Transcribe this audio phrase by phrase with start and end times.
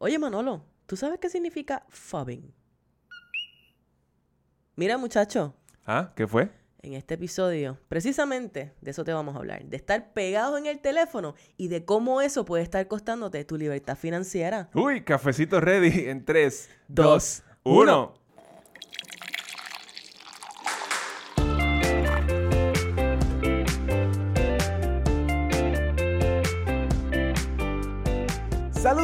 [0.00, 2.54] Oye, Manolo, ¿tú sabes qué significa fubbing?
[4.76, 6.12] Mira, muchacho, ¿Ah?
[6.14, 6.50] ¿Qué fue?
[6.82, 10.78] en este episodio, precisamente de eso te vamos a hablar, de estar pegado en el
[10.78, 14.70] teléfono y de cómo eso puede estar costándote tu libertad financiera.
[14.74, 18.14] Uy, cafecito ready en 3, Dos, 2, 1.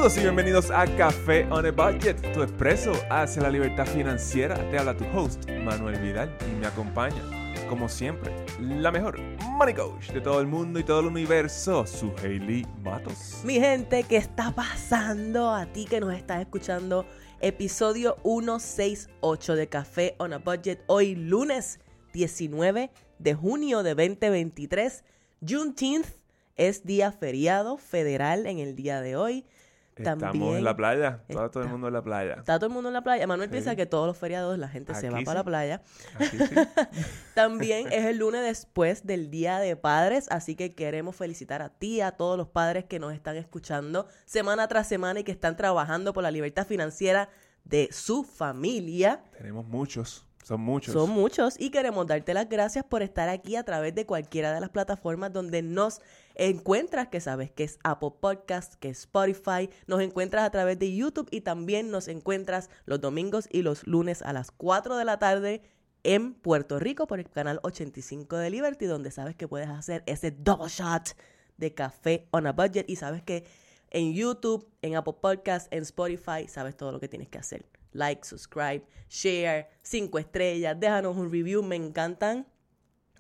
[0.05, 4.55] Y bienvenidos a Café on a Budget, tu expreso hacia la libertad financiera.
[4.71, 7.23] Te habla tu host, Manuel Vidal, y me acompaña,
[7.71, 8.31] como siempre,
[8.61, 9.19] la mejor
[9.57, 13.41] money coach de todo el mundo y todo el universo, su Hailey Matos.
[13.45, 17.07] Mi gente, ¿qué está pasando a ti que nos estás escuchando?
[17.41, 21.81] Episodio 168 de Café on a Budget, hoy lunes
[22.13, 25.03] 19 de junio de 2023.
[25.41, 26.09] Juneteenth
[26.57, 29.47] es día feriado federal en el día de hoy.
[29.97, 32.35] Estamos También en la playa, todo, todo el está- mundo en la playa.
[32.35, 33.27] Está todo el mundo en la playa.
[33.29, 33.53] Manuel Sí.
[33.53, 35.83] piensa que todos los feriados la gente se va para la playa.
[36.19, 36.45] Aquí sí.
[37.35, 42.01] También es el lunes después del Día de Padres, así que queremos felicitar a ti,
[42.01, 46.13] a todos los padres que nos están escuchando semana tras semana y que están trabajando
[46.13, 47.29] por la libertad financiera
[47.65, 49.23] de su familia.
[49.39, 50.93] Tenemos muchos, son muchos.
[50.93, 54.61] Son muchos y queremos darte las gracias por estar aquí a través de cualquiera de
[54.61, 56.01] las plataformas donde nos
[56.35, 60.95] encuentras, que sabes que es Apple Podcast, que es Spotify, nos encuentras a través de
[60.95, 65.19] YouTube y también nos encuentras los domingos y los lunes a las 4 de la
[65.19, 65.63] tarde
[66.03, 70.31] en Puerto Rico por el canal 85 de Liberty, donde sabes que puedes hacer ese
[70.31, 71.17] double shot
[71.57, 73.45] de café on a budget y sabes que
[73.91, 77.65] en YouTube, en Apple Podcast, en Spotify, sabes todo lo que tienes que hacer.
[77.93, 82.47] Like, subscribe, share, cinco estrellas, déjanos un review, me encantan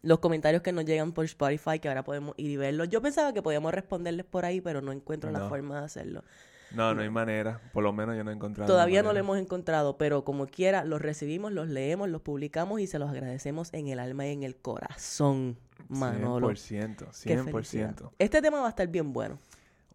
[0.05, 2.89] los comentarios que nos llegan por Spotify, que ahora podemos ir y verlos.
[2.89, 6.23] Yo pensaba que podíamos responderles por ahí, pero no encuentro la forma de hacerlo.
[6.75, 7.61] No, no hay manera.
[7.73, 8.71] Por lo menos yo no he encontrado.
[8.71, 12.87] Todavía no lo hemos encontrado, pero como quiera, los recibimos, los leemos, los publicamos y
[12.87, 15.57] se los agradecemos en el alma y en el corazón,
[15.89, 16.49] Manolo.
[16.49, 17.95] 100%, Qué felicidad.
[17.95, 18.11] 100%.
[18.19, 19.39] Este tema va a estar bien bueno.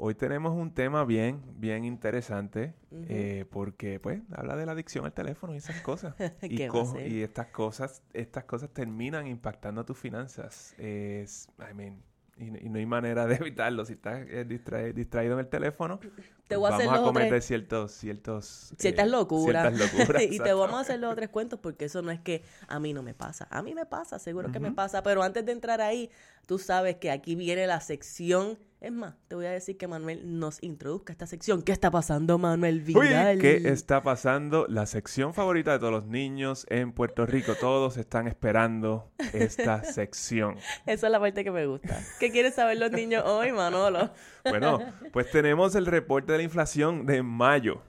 [0.01, 2.73] Hoy tenemos un tema bien, bien interesante,
[3.09, 6.15] eh, porque pues habla de la adicción al teléfono y esas cosas.
[6.41, 10.73] y, ¿Qué va a y estas cosas, estas cosas terminan impactando tus finanzas.
[10.77, 12.01] Es, I mean,
[12.37, 13.83] y, y no hay manera de evitarlo.
[13.83, 15.99] Si estás eh, distra- distraído en el teléfono,
[16.47, 19.73] Te voy a hacer vamos a o tres- cometer ciertos, ciertos, Ciertas eh, locuras.
[19.73, 22.45] ciertas locuras, y te vamos a hacer los tres cuentos porque eso no es que
[22.69, 23.49] a mí no me pasa.
[23.51, 25.03] A mí me pasa, seguro que me pasa.
[25.03, 26.09] Pero antes de entrar ahí,
[26.47, 28.57] tú sabes que aquí viene la sección.
[28.81, 31.63] Es más, te voy a decir que Manuel nos introduzca esta sección.
[31.63, 33.07] ¿Qué está pasando, Manuel Uy?
[33.37, 34.67] ¿qué está pasando?
[34.69, 37.55] La sección favorita de todos los niños en Puerto Rico.
[37.55, 40.55] Todos están esperando esta sección.
[40.85, 42.01] Esa es la parte que me gusta.
[42.21, 44.11] ¿Qué quieren saber los niños hoy, Manolo?
[44.45, 44.79] Bueno,
[45.11, 47.81] pues tenemos el reporte de la inflación de mayo.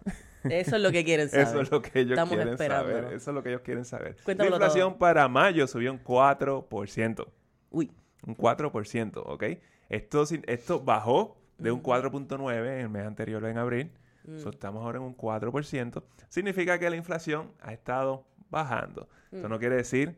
[0.42, 1.46] Eso es lo que quieren saber.
[1.46, 3.04] Eso es lo que ellos Estamos quieren saber.
[3.12, 4.16] Eso es lo que ellos quieren saber.
[4.24, 4.98] Cuéntamelo la inflación todo.
[4.98, 7.26] para mayo subió un 4%.
[7.70, 7.92] Uy,
[8.26, 9.44] Un 4%, ¿ok?
[9.90, 13.92] Esto, esto bajó de un 4.9 en el mes anterior, en abril.
[14.24, 14.38] Mm.
[14.38, 16.02] So, estamos ahora en un 4%.
[16.28, 19.08] Significa que la inflación ha estado bajando.
[19.30, 19.50] Esto Mm.
[19.50, 20.16] no quiere decir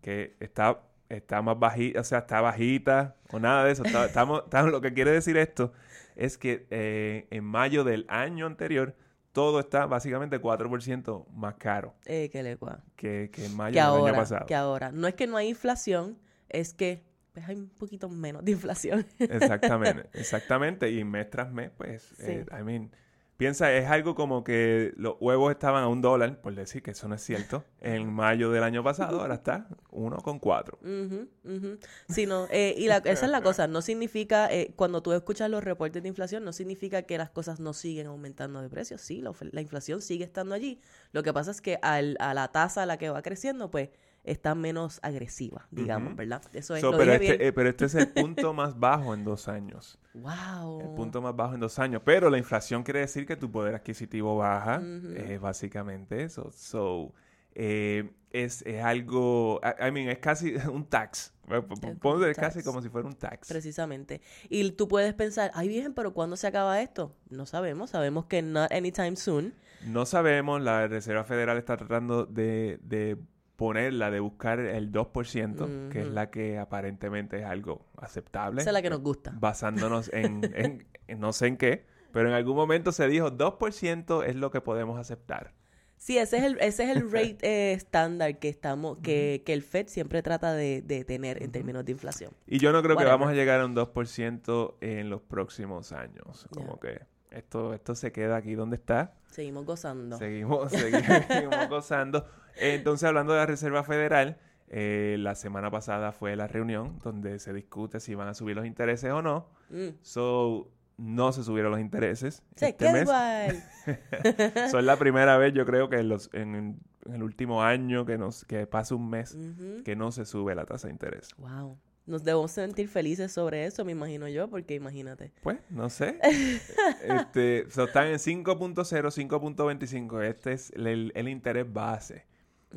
[0.00, 3.84] que está, está más bajita, o sea, está bajita o nada de eso.
[3.84, 5.72] Está- estamos, estamos- lo que quiere decir esto
[6.16, 8.94] es que eh, en mayo del año anterior
[9.32, 12.58] todo está básicamente 4% más caro eh, que le
[12.96, 14.46] que, que en mayo Que del año pasado.
[14.46, 14.92] que ahora.
[14.92, 16.18] No es que no hay inflación,
[16.50, 19.06] es que pues, hay un poquito menos de inflación.
[19.18, 20.90] Exactamente, exactamente.
[20.90, 22.24] Y mes tras mes, pues, Sí.
[22.26, 22.90] eh, I mean,
[23.36, 27.08] piensa, es algo como que los huevos estaban a un dólar, por decir que eso
[27.08, 30.78] no es cierto, en mayo del año pasado, ahora está uno con cuatro.
[30.82, 31.78] Ujú, ujú.
[32.08, 35.50] Sí, no, eh, y la- esa es la cosa, no significa, eh, cuando tú escuchas
[35.50, 39.22] los reportes de inflación, no significa que las cosas no siguen aumentando de precio, sí,
[39.50, 40.80] la inflación sigue estando allí,
[41.12, 43.88] lo que pasa es que al- a la tasa a la que va creciendo, pues,
[44.24, 46.14] está menos agresiva, digamos.
[46.16, 46.42] ¿verdad?
[46.52, 47.48] Eso es, So, lo pero, dije este, bien.
[47.48, 49.98] eh, pero este es el punto más bajo en dos años.
[50.14, 50.80] wow.
[50.80, 52.02] El punto más bajo en dos años.
[52.04, 55.08] Pero la inflación quiere decir que tu poder adquisitivo baja, Ujú.
[55.16, 56.50] eh, básicamente eso.
[56.52, 57.12] So,
[57.54, 61.34] eh, es, es algo, I, I mean, es casi un tax.
[61.48, 63.48] un Ponle es casi como si fuera un tax.
[63.48, 64.20] Precisamente.
[64.48, 67.14] Y tú puedes pensar, ay, bien, pero ¿cuándo se acaba esto?
[67.28, 69.52] No sabemos, sabemos que not anytime soon.
[69.84, 73.18] No sabemos, la Reserva Federal está tratando de, de
[73.62, 78.60] ponerla, de buscar el 2%, que es la que aparentemente es algo aceptable.
[78.60, 79.32] Esa es la que nos gusta.
[79.38, 84.24] Basándonos en, en- en no sé en qué, pero en algún momento se dijo 2%
[84.26, 85.52] es lo que podemos aceptar.
[85.96, 89.62] Sí, ese es el, ese es el rate eh, estándar que estamos, que, que el
[89.62, 91.52] Fed siempre trata de, de tener en Ujú.
[91.52, 92.32] términos de inflación.
[92.48, 93.20] Y yo no creo que Whatever.
[93.20, 96.48] vamos a llegar a un 2% en los próximos años.
[96.52, 99.14] Como que Esto, esto se queda aquí donde está.
[99.30, 100.18] Seguimos gozando.
[100.18, 100.72] Seguimos,
[101.28, 102.26] seguimos gozando.
[102.56, 104.38] Entonces, hablando de la Reserva Federal,
[104.68, 108.66] eh, la semana pasada fue la reunión donde se discute si van a subir los
[108.66, 109.48] intereses o no.
[109.70, 109.88] Mm.
[110.00, 112.42] So, no se subieron los intereses.
[112.56, 113.02] Se este queda mes.
[113.02, 113.64] igual.
[114.70, 118.06] So, es la primera vez, yo creo que en, los, en, en el último año
[118.06, 119.36] que, nos, que pasa un mes
[119.84, 121.30] que no se sube la tasa de interés.
[121.36, 121.78] Wow.
[122.04, 125.32] Nos debemos sentir felices sobre eso, me imagino yo, porque imagínate.
[125.42, 126.18] Pues, no sé.
[127.02, 130.22] este, so, están en 5.0, 5.25.
[130.24, 132.26] Este es el, el interés base.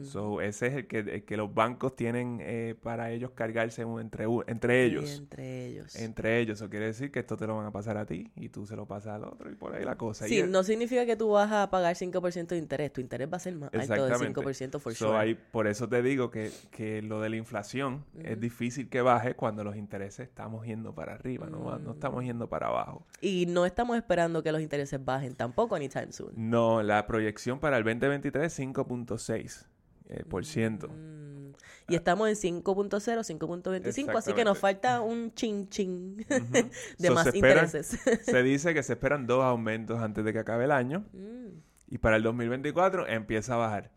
[0.04, 4.26] So, ese es el que, el que los bancos tienen eh, para ellos cargarse entre,
[4.48, 5.18] entre ellos.
[5.20, 5.96] entre ellos.
[5.96, 6.60] Entre ellos.
[6.60, 8.76] Eso quiere decir que esto te lo van a pasar a ti y tú se
[8.76, 10.26] lo pasas al otro y por ahí la cosa.
[10.28, 12.92] Y Sí, es- no significa que tú vas a pagar 5% de interés.
[12.94, 14.42] Tu interés va a ser más alto del Exactamente.
[14.42, 15.18] 5% for So, sure.
[15.18, 19.36] ahí- por eso te digo que, que lo de la inflación es difícil que baje
[19.36, 22.28] cuando los intereses estamos yendo para arriba, no, va- no estamos Mm.
[22.28, 23.06] yendo para abajo.
[23.22, 26.32] Y no estamos esperando que los intereses bajen tampoco anytime soon.
[26.36, 29.68] No, la proyección para el 2023 es 5.6
[30.10, 30.88] eh, por ciento.
[30.90, 31.54] Mm.
[31.88, 32.90] Y estamos en 5.0,
[33.24, 36.18] 5.25, así que nos falta un chin chin
[36.98, 38.00] de So, más se esperan- intereses.
[38.24, 41.60] Se dice que se esperan dos aumentos antes de que acabe el año Mm.
[41.90, 43.92] y para el 2024 empieza a bajar.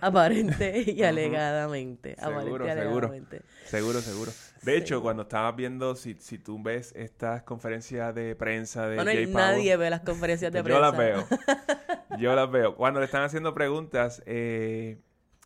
[0.00, 2.14] Aparente y alegadamente.
[2.16, 3.06] Seguro, aparente y seguro.
[3.08, 3.42] alegadamente.
[3.66, 4.30] Seguro, seguro.
[4.64, 9.16] De hecho, cuando estabas viendo, si, si tú ves estas conferencias de prensa de Manuel,
[9.16, 10.80] Jay Powell, nadie ve las conferencias de Yo prensa.
[10.80, 11.26] las veo.
[12.18, 12.74] Yo las veo.
[12.76, 14.98] Cuando le están haciendo preguntas eh,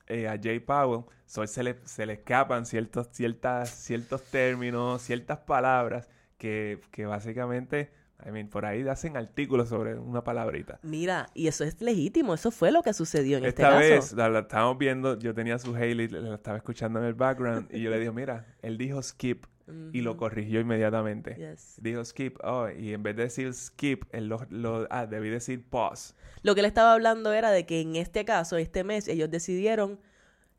[0.07, 5.39] eh, a Jay Powell, so, se, le, se le escapan ciertos, ciertas, ciertos términos, ciertas
[5.39, 7.91] palabras que, que básicamente,
[8.27, 10.81] I mean, por ahí hacen artículos sobre una palabrita.
[10.83, 12.35] Mira, y eso es legítimo.
[12.35, 14.17] Eso fue lo que sucedió en Esta este vez caso.
[14.17, 17.73] la, la estábamos viendo, yo tenía a su Haley, la estaba escuchando en el background
[17.73, 19.45] y yo le digo, mira, él dijo skip
[19.93, 21.35] y lo corrigió inmediatamente.
[21.37, 21.75] Yes.
[21.83, 25.63] Dijo skip, oh, y en vez de decir skip, él lo, lo- ah, debí decir
[25.69, 26.15] pause.
[26.43, 30.01] Lo que le estaba hablando era de que en este caso, este mes, ellos decidieron,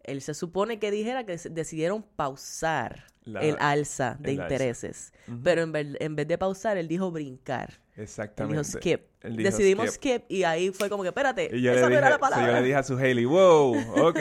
[0.03, 4.53] él se supone que dijera que decidieron pausar La- el alza de el alza.
[4.53, 5.13] intereses.
[5.43, 7.79] Pero en, ver- en vez de pausar, él dijo brincar.
[7.95, 8.57] Él Exactamente.
[8.57, 9.01] dijo skip.
[9.21, 10.21] Él dijo Decidimos skip.
[10.21, 10.31] skip.
[10.31, 12.19] y ahí fue como que, espérate, Y yo esa le, no dije, era la so
[12.21, 12.47] palabra.
[12.47, 13.75] yo le dije a su Haley, wow,
[14.07, 14.19] ok.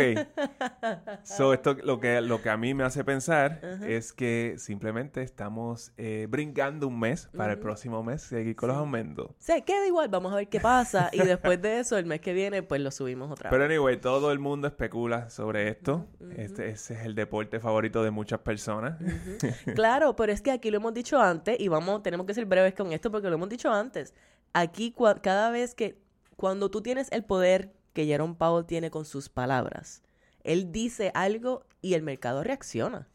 [1.23, 5.93] so esto lo que, lo que a mí me hace pensar es que simplemente estamos
[5.97, 9.31] eh, brincando un mes para el próximo mes seguir con los aumentos.
[9.39, 11.11] Se queda igual, vamos a ver qué pasa.
[11.13, 13.71] Y después de eso, el mes que viene, pues lo subimos otra Pero vez.
[13.71, 16.07] anyway, todo el mundo especula sobre esto.
[16.37, 18.99] Este ese es el deporte favorito de muchas personas.
[19.75, 22.75] Claro, pero es que aquí lo hemos dicho antes y vamos, tenemos que ser breves
[22.75, 24.13] con esto porque lo hemos dicho antes.
[24.53, 25.99] Aquí cada vez que,
[26.37, 30.03] cuando tú tienes el poder que Jerome Powell tiene con sus palabras,
[30.45, 33.09] él dice algo y el mercado reacciona.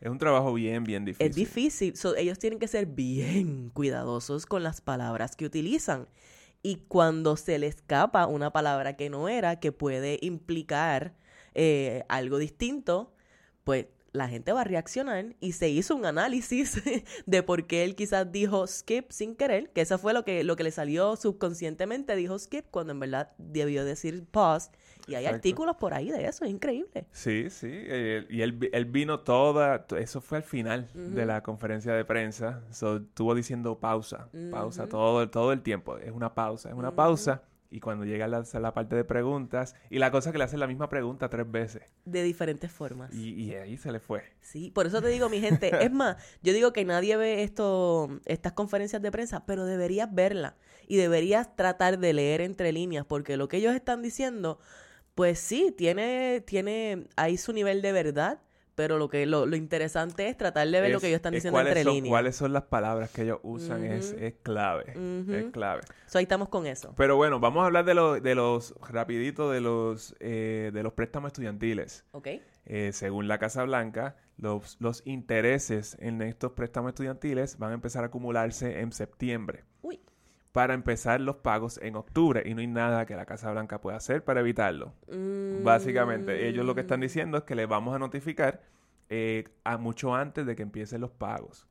[0.00, 1.26] Es un trabajo bien, bien difícil.
[1.26, 1.96] Es difícil.
[1.96, 6.08] So, ellos tienen que ser bien cuidadosos con las palabras que utilizan.
[6.62, 11.14] Y cuando se le escapa una palabra que no era, que puede implicar
[11.54, 13.14] eh, algo distinto,
[13.64, 16.80] pues la gente va a reaccionar y se hizo un análisis
[17.26, 20.54] de por qué él quizás dijo skip sin querer, que eso fue lo que, lo
[20.54, 24.70] que le salió subconscientemente, dijo skip cuando en verdad debió decir pause.
[25.06, 25.36] Y hay Exacto.
[25.36, 27.04] artículos por ahí de eso, es increíble.
[27.12, 27.68] Sí, sí.
[27.70, 32.04] eh, y él, él vino toda, to- eso fue al final de la conferencia de
[32.06, 32.62] prensa.
[32.70, 35.98] So, estuvo diciendo pausa, pausa todo, todo el tiempo.
[35.98, 37.42] Es una pausa, es una pausa.
[37.74, 40.68] Y cuando llega la, la parte de preguntas, y la cosa que le hacen la
[40.68, 41.82] misma pregunta tres veces.
[42.04, 43.12] De diferentes formas.
[43.12, 44.22] Y, y ahí se le fue.
[44.40, 48.20] Sí, por eso te digo, mi gente, es más, yo digo que nadie ve esto,
[48.26, 50.54] estas conferencias de prensa, pero deberías verla
[50.86, 54.60] y deberías tratar de leer entre líneas, porque lo que ellos están diciendo,
[55.16, 58.40] pues sí, tiene, tiene ahí su nivel de verdad,
[58.74, 61.42] pero lo que lo, lo interesante es tratar de ver lo que ellos están es
[61.42, 62.10] diciendo entre son, líneas.
[62.10, 63.84] ¿Cuáles son las palabras que ellos usan?
[63.84, 64.92] es, es clave.
[65.30, 65.82] Es clave.
[66.06, 66.94] So, ahí estamos con eso.
[66.96, 70.92] Pero bueno, vamos a hablar de, lo- de los, rapidito, de los, eh, de los
[70.92, 72.04] préstamos estudiantiles.
[72.12, 72.28] ¿Ok?
[72.66, 78.02] Eh, según la Casa Blanca, los, los intereses en estos préstamos estudiantiles van a empezar
[78.04, 80.00] a acumularse en septiembre Uy,
[80.54, 83.96] para empezar los pagos en octubre y no hay nada que la Casa Blanca pueda
[83.96, 84.94] hacer para evitarlo.
[85.08, 88.62] Mm, Básicamente, ellos lo que están diciendo es que les vamos a notificar
[89.08, 91.66] eh, a mucho antes de que empiecen los pagos.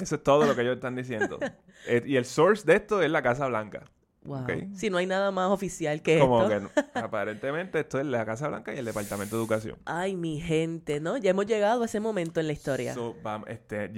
[0.00, 1.38] Eso es todo lo que ellos están diciendo.
[1.88, 3.82] Eh, y el source de esto es la Casa Blanca.
[4.24, 4.46] Wow.
[4.74, 6.48] Si no hay nada más oficial que Como esto.
[6.48, 7.04] que no.
[7.04, 9.78] aparentemente esto es la Casa Blanca y el Departamento de Educación.
[9.84, 11.16] Ay, mi gente, ¿no?
[11.16, 12.94] Ya hemos llegado a ese momento en la historia.
[12.94, 13.16] So,
[13.48, 13.90] este,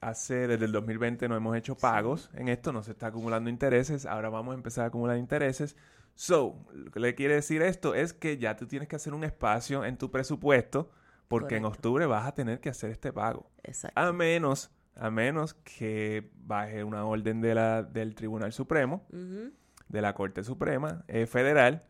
[0.00, 4.06] hace desde el 2020 no hemos hecho pagos en esto, no se está acumulando intereses,
[4.06, 5.76] ahora vamos a empezar a acumular intereses.
[6.14, 9.24] So, lo que le quiere decir esto es que ya tú tienes que hacer un
[9.24, 10.90] espacio en tu presupuesto
[11.26, 13.50] porque en octubre vas a tener que hacer este pago.
[13.64, 13.98] Exacto.
[14.00, 19.52] A menos a menos que baje una orden de la, del Tribunal Supremo, Ujú,
[19.88, 21.84] de la Corte Suprema eh, Federal,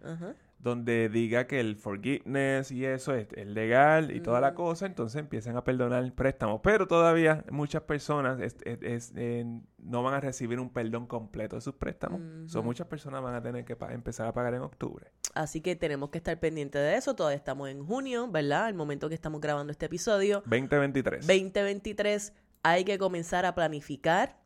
[0.59, 5.21] donde diga que el forgiveness y eso es, es legal y toda la cosa, entonces
[5.21, 6.61] empiezan a perdonar préstamos.
[6.63, 9.45] Pero todavía muchas personas es- es- es, eh,
[9.79, 12.23] no van a recibir un perdón completo de sus préstamos.
[12.51, 15.11] So, muchas personas van a tener que empezar a pagar en octubre.
[15.35, 17.15] Así que tenemos que estar pendientes de eso.
[17.15, 18.69] Todavía estamos en junio, ¿verdad?
[18.71, 20.43] El momento que estamos grabando este episodio.
[20.47, 21.27] 2023.
[21.27, 22.33] 2023
[22.63, 24.39] hay que comenzar a planificar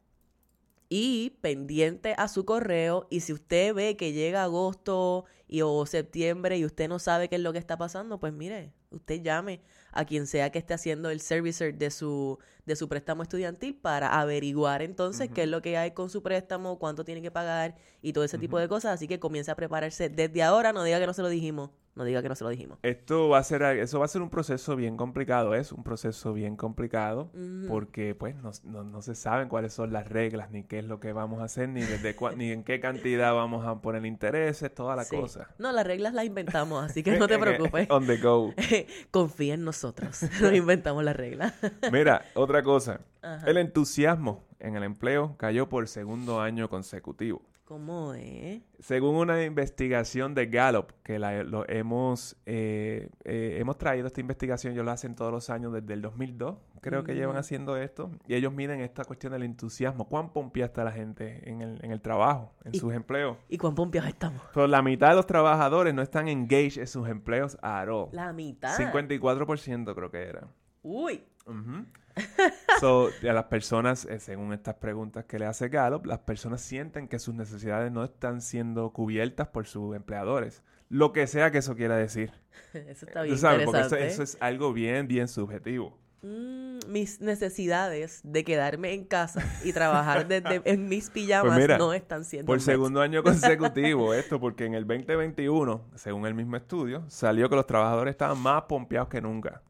[0.88, 6.59] y pendiente a su correo y si usted ve que llega agosto y o septiembre
[6.59, 9.61] y usted no sabe qué es lo que está pasando, pues mire, usted llame
[9.92, 14.21] a quien sea que esté haciendo el servicer de su de su préstamo estudiantil para
[14.21, 18.12] averiguar entonces qué es lo que hay con su préstamo, cuánto tiene que pagar y
[18.12, 21.07] todo ese tipo de cosas, así que comience a prepararse desde ahora, no diga que
[21.07, 22.78] no se lo dijimos, no diga que no se lo dijimos.
[22.83, 26.33] Esto va a ser, eso va a ser un proceso bien complicado, es un proceso
[26.33, 27.31] bien complicado
[27.69, 31.00] porque pues no, no- no se saben cuáles son las reglas, ni qué es lo
[31.00, 34.97] que vamos a hacer, ni desde ni en qué cantidad vamos a poner intereses, toda
[34.97, 35.17] la Sí.
[35.17, 35.49] cosa.
[35.59, 37.88] No, las reglas las inventamos, así que no te En- preocupes.
[37.90, 38.55] On the go.
[39.11, 40.23] Confía en nosotros.
[40.40, 41.52] Nos inventamos las reglas.
[41.93, 43.00] Mira, otra cosa.
[43.23, 43.47] Ajá.
[43.50, 47.43] El entusiasmo en el empleo cayó por segundo año consecutivo.
[47.68, 48.62] ¿Cómo es?
[48.78, 54.72] Según una investigación de Gallup, que la, lo hemos, eh, eh, hemos traído esta investigación,
[54.72, 58.37] ellos lo hacen todos los años desde el 2002, creo que llevan haciendo esto, y
[58.37, 62.00] ellos miden esta cuestión del entusiasmo, cuán pompeada está la gente en el, en el
[62.00, 63.37] trabajo, en sus empleos.
[63.50, 64.40] ¿Y cuán pompeados estamos?
[64.54, 68.08] Pero la mitad de los trabajadores no están engaged en sus empleos at all.
[68.12, 68.78] La mitad.
[68.78, 70.48] 54% creo que era.
[70.82, 71.22] Uy.
[71.44, 71.84] Ujú.
[72.80, 77.08] So, a las personas, eh, según estas preguntas que le hace Gallup, las personas sienten
[77.08, 80.62] que sus necesidades no están siendo cubiertas por sus empleadores.
[80.88, 82.32] Lo que sea que eso quiera decir.
[82.72, 85.98] Eso está Tú bien sabes, porque eso, es algo bien, bien subjetivo.
[86.22, 91.78] Mm, mis necesidades de quedarme en casa y trabajar desde en mis pijamas Pues mira,
[91.78, 96.56] no están siendo Por segundo año consecutivo, esto porque en el 2021, según el mismo
[96.56, 99.62] estudio, salió que los trabajadores estaban más pompeados que nunca.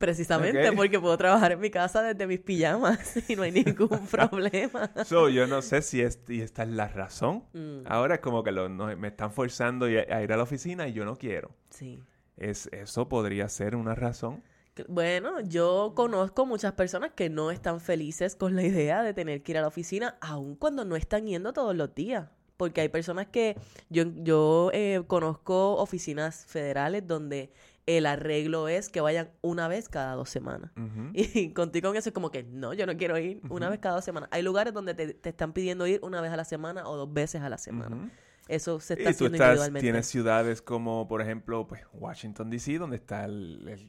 [0.00, 4.90] Precisamente porque puedo trabajar en mi casa desde mis pijamas y no hay ningún problema.
[5.04, 7.44] So, yo no sé si, es- si esta es la razón.
[7.52, 10.88] Mm, Ahora es como que lo- no- me están forzando a, ir a la oficina
[10.88, 11.50] y yo no quiero.
[11.68, 12.00] sí.
[12.36, 14.42] Es, eso podría ser una razón.
[14.88, 19.52] Bueno, yo conozco muchas personas que no están felices con la idea de tener que
[19.52, 22.30] ir a la oficina, aun cuando no están yendo todos los días.
[22.56, 23.56] Porque hay personas que
[23.90, 27.52] yo, yo eh, conozco oficinas federales donde
[27.86, 30.70] el arreglo es que vayan una vez cada dos semanas.
[31.14, 33.96] Y contigo con eso es como que no, yo no quiero ir una vez cada
[33.96, 34.28] dos semanas.
[34.32, 37.12] Hay lugares donde te, te están pidiendo ir una vez a la semana o dos
[37.12, 38.10] veces a la semana.
[38.48, 39.80] Eso se Y está tú haciendo estás, individualmente.
[39.86, 43.88] tienes ciudades como, por ejemplo, pues Washington, D.C., donde está el,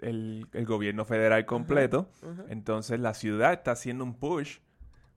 [0.00, 2.08] el, el gobierno federal completo.
[2.48, 4.58] Entonces, la ciudad está haciendo un push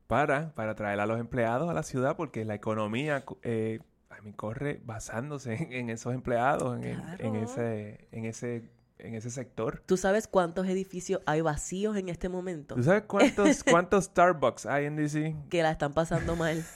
[0.05, 3.79] para, para traer a los empleados a la ciudad porque la economía eh,
[4.19, 7.35] I mean, corre basándose en, en esos empleados, en, en- en Claro.
[7.43, 9.81] ese, en, ese, en ese sector.
[9.85, 12.75] ¿Tú sabes cuántos edificios hay vacíos en este momento?
[12.75, 15.35] ¿Tú sabes cuántos, cuántos Starbucks hay en D.C.?
[15.49, 16.63] que la están pasando mal.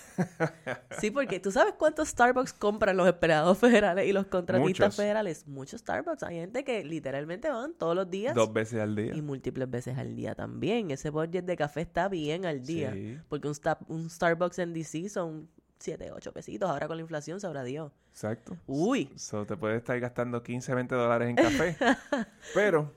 [1.00, 4.96] Sí, porque tú sabes cuántos Starbucks compran los empleados federales y los contratistas Muchos.
[4.96, 5.48] federales.
[5.48, 6.22] Muchos Starbucks.
[6.24, 9.14] Hay gente que literalmente van todos los días Dos veces al día.
[9.16, 10.92] y múltiples veces al día también.
[10.92, 12.94] Ese budget de café está bien al día.
[12.94, 13.18] Sí.
[13.28, 13.56] Porque un,
[13.88, 15.50] un Starbucks en DC son
[15.84, 16.70] 7, 8 pesitos.
[16.70, 17.92] Ahora con la inflación sabrá Dios.
[18.10, 18.56] Exacto.
[18.68, 19.12] Uy.
[19.18, 21.76] So, te puedes estar gastando 15, 20 dólares en café.
[22.54, 22.94] Pero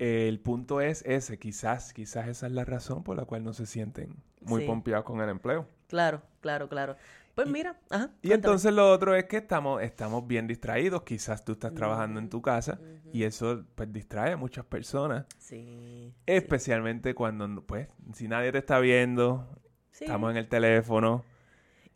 [0.00, 1.38] eh, el punto es ese.
[1.38, 4.66] Quizás, quizás esa es la razón por la cual no se sienten muy Sí.
[4.66, 5.68] pompeados con el empleo.
[5.86, 6.96] Claro, claro, claro.
[7.36, 8.06] Pues mira, ajá.
[8.22, 8.34] Y cuéntame.
[8.34, 11.02] entonces lo otro es que estamos, estamos bien distraídos.
[11.02, 12.80] Quizás tú estás trabajando en tu casa
[13.12, 15.26] y eso pues distrae a muchas personas.
[15.38, 16.12] Sí.
[16.26, 19.46] Especialmente cuando, pues, si nadie te está viendo,
[19.92, 20.04] sí.
[20.04, 21.24] estamos en el teléfono.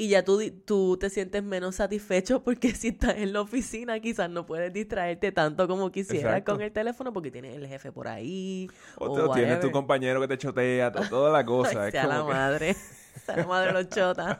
[0.00, 4.30] Y ya tú, tú te sientes menos satisfecho porque si estás en la oficina quizás
[4.30, 6.52] no puedes distraerte tanto como quisieras Exacto.
[6.52, 8.70] con el teléfono porque tienes el jefe por ahí.
[8.96, 11.82] O, tienes tu compañero que te chotea, to- toda la cosa.
[11.82, 12.74] Ay, es sea la como que- madre.
[13.26, 14.38] sea la madre los chotas.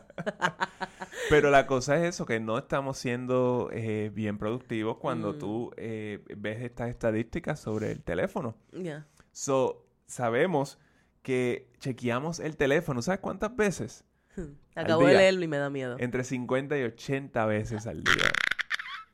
[1.29, 5.39] Pero la cosa es eso, que no estamos siendo eh, bien productivos cuando Mm.
[5.39, 8.57] tú eh, ves estas estadísticas sobre el teléfono.
[8.73, 9.07] Ya.
[9.33, 10.79] So, sabemos
[11.23, 14.05] que chequeamos el teléfono, ¿sabes cuántas veces?
[14.81, 15.97] Acabo de leerlo y me da miedo.
[15.99, 18.31] Entre 50 y 80 veces al día.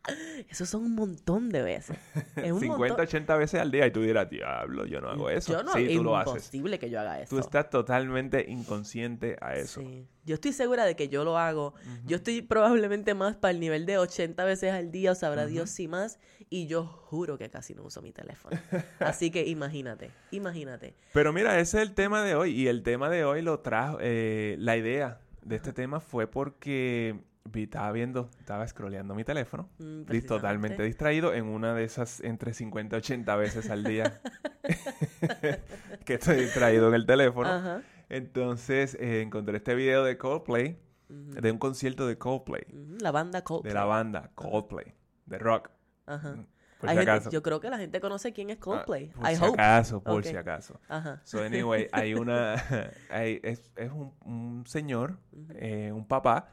[0.48, 1.96] Eso son un montón de veces.
[2.36, 3.00] Es un 50, montón.
[3.00, 5.52] 80 veces al día y tú dirás, diablo, yo no hago eso.
[5.52, 6.34] Yo no, sí, es tú lo haces.
[6.34, 7.34] imposible que yo haga eso.
[7.34, 9.80] Tú estás totalmente inconsciente a eso.
[9.80, 10.06] Sí.
[10.24, 11.74] Yo estoy segura de que yo lo hago.
[12.04, 15.70] Yo estoy probablemente más para el nivel de 80 veces al día, o sabrá Dios
[15.70, 16.18] si más.
[16.50, 18.58] Y yo juro que casi no uso mi teléfono.
[19.00, 20.94] Así que imagínate, imagínate.
[21.12, 22.52] Pero mira, ese es el tema de hoy.
[22.52, 27.20] Y el tema de hoy lo trajo, eh, la idea de este tema fue porque
[27.44, 29.68] vi, estaba viendo, estaba scrolleando mi teléfono.
[29.78, 34.20] Mm, totalmente distraído en una de esas entre 50 y 80 veces al día
[36.04, 37.48] que estoy distraído en el teléfono.
[37.48, 37.82] Ajá.
[38.08, 42.64] Entonces eh, encontré este video de Coldplay, de un concierto de Coldplay.
[43.00, 43.70] La banda Coldplay.
[43.70, 44.94] de la banda Coldplay,
[45.26, 45.70] de rock.
[46.06, 46.44] Ajá.
[46.86, 47.30] Por Hay si gente- acaso.
[47.30, 49.08] yo creo que la gente conoce quién es Ah, Coldplay.
[49.08, 49.60] por I si hope.
[49.60, 50.80] acaso, por si acaso.
[50.88, 51.20] Ajá.
[51.24, 52.54] So, anyway, hay una.
[53.10, 55.18] hay- es es un, un señor,
[55.54, 56.48] eh, un papá,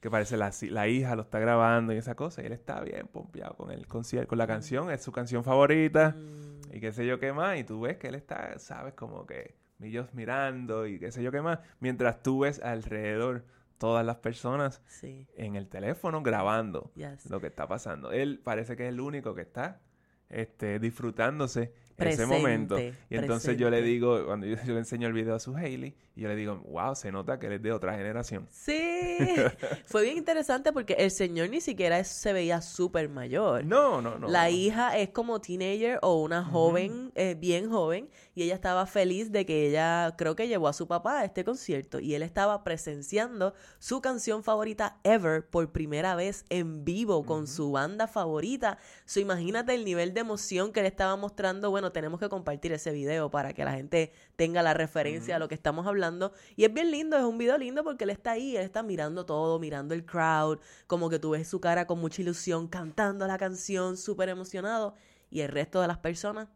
[0.00, 3.06] que parece la, la hija lo está grabando y esa cosa, y él está bien
[3.06, 7.06] pompeado con el concierto, con la canción, es su canción favorita, Mm, y qué sé
[7.06, 10.98] yo qué más, y tú ves que él está, sabes, como que ellos mirando y
[10.98, 13.44] qué sé yo qué más, mientras tú ves alrededor
[13.84, 15.26] todas las personas sí.
[15.36, 17.28] en el teléfono grabando Yes.
[17.28, 18.12] lo que está pasando.
[18.12, 19.82] Él parece que es el único que está
[20.30, 22.78] este, disfrutándose ese Presente, momento.
[22.78, 25.94] Y entonces yo le digo, cuando yo, yo le enseño el video a su Hailey,
[26.16, 28.46] y yo le digo, wow, se nota que él es de otra generación.
[28.50, 28.78] Sí,
[29.86, 33.64] fue bien interesante porque el señor ni siquiera se veía súper mayor.
[33.64, 34.28] No, no, no.
[34.28, 34.50] la no.
[34.50, 39.44] hija es como teenager o una joven, eh, bien joven, y ella estaba feliz de
[39.44, 43.54] que ella, creo que llevó a su papá a este concierto, y él estaba presenciando
[43.78, 48.78] su canción favorita ever por primera vez en vivo con su banda favorita.
[49.04, 51.70] So, imagínate el nivel de emoción que le estaba mostrando.
[51.70, 55.48] Bueno, tenemos que compartir ese video para que la gente tenga la referencia a lo
[55.48, 56.32] que estamos hablando.
[56.56, 59.26] Y es bien lindo, es un video lindo porque él está ahí, él está mirando
[59.26, 63.38] todo, mirando el crowd, como que tú ves su cara con mucha ilusión, cantando la
[63.38, 64.94] canción, súper emocionado,
[65.30, 66.48] y el resto de las personas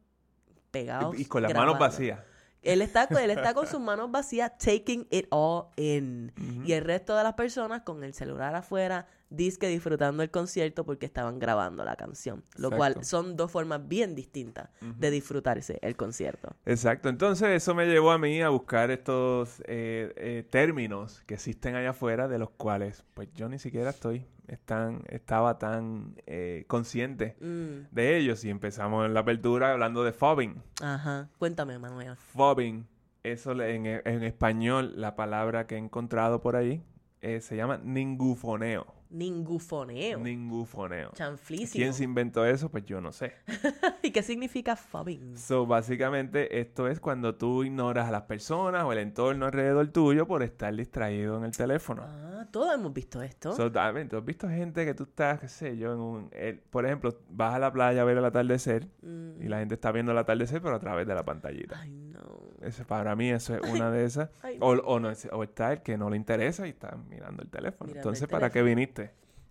[0.70, 1.18] pegados.
[1.18, 2.20] Y, y con las manos vacías.
[2.62, 6.32] Él está, con- él está con sus manos vacías, taking it all in.
[6.64, 11.04] Y el resto de las personas con el celular afuera, disque disfrutando el concierto porque
[11.06, 12.44] estaban grabando la canción.
[12.56, 16.56] Lo cual son dos formas bien distintas de disfrutarse el concierto.
[16.66, 21.74] Exacto, entonces eso me llevó a mí a buscar estos eh, eh, términos que existen
[21.74, 27.36] allá afuera de los cuales pues yo ni siquiera estoy, están, estaba tan eh, consciente
[27.40, 30.62] Mm, de ellos y empezamos en la apertura hablando de fobbing.
[30.82, 31.28] ajá.
[31.38, 32.16] Cuéntame, Manuel.
[32.16, 32.86] Fobbing,
[33.22, 36.82] eso le- en, en español la palabra que he encontrado por ahí
[37.20, 38.86] eh, se llama ningufoneo.
[39.10, 40.18] Ningufoneo.
[40.18, 41.10] Ningufoneo.
[41.14, 41.82] Chanflísimo.
[41.82, 42.70] ¿Quién se inventó eso?
[42.70, 43.32] Pues yo no sé.
[44.02, 45.36] ¿Y qué significa fobbing?
[45.36, 50.26] So, básicamente, esto es cuando tú ignoras a las personas o el entorno alrededor tuyo
[50.26, 52.02] por estar distraído en el teléfono.
[52.06, 53.52] Ah, todos hemos visto esto.
[53.52, 56.28] So, también, ¿tú has visto gente que tú estás, qué sé yo, en un...
[56.32, 59.74] el- por ejemplo, vas a la playa a ver el atardecer Mm, y la gente
[59.74, 61.78] está viendo el atardecer pero a través de la pantallita.
[61.80, 62.47] Ay, no.
[62.62, 64.30] Ese, para mí eso es una de esas.
[64.42, 67.48] Ay, O, o, no, o está el que no le interesa y está mirando el
[67.48, 67.88] teléfono.
[67.88, 69.10] Mirando Entonces, el ¿para qué viniste?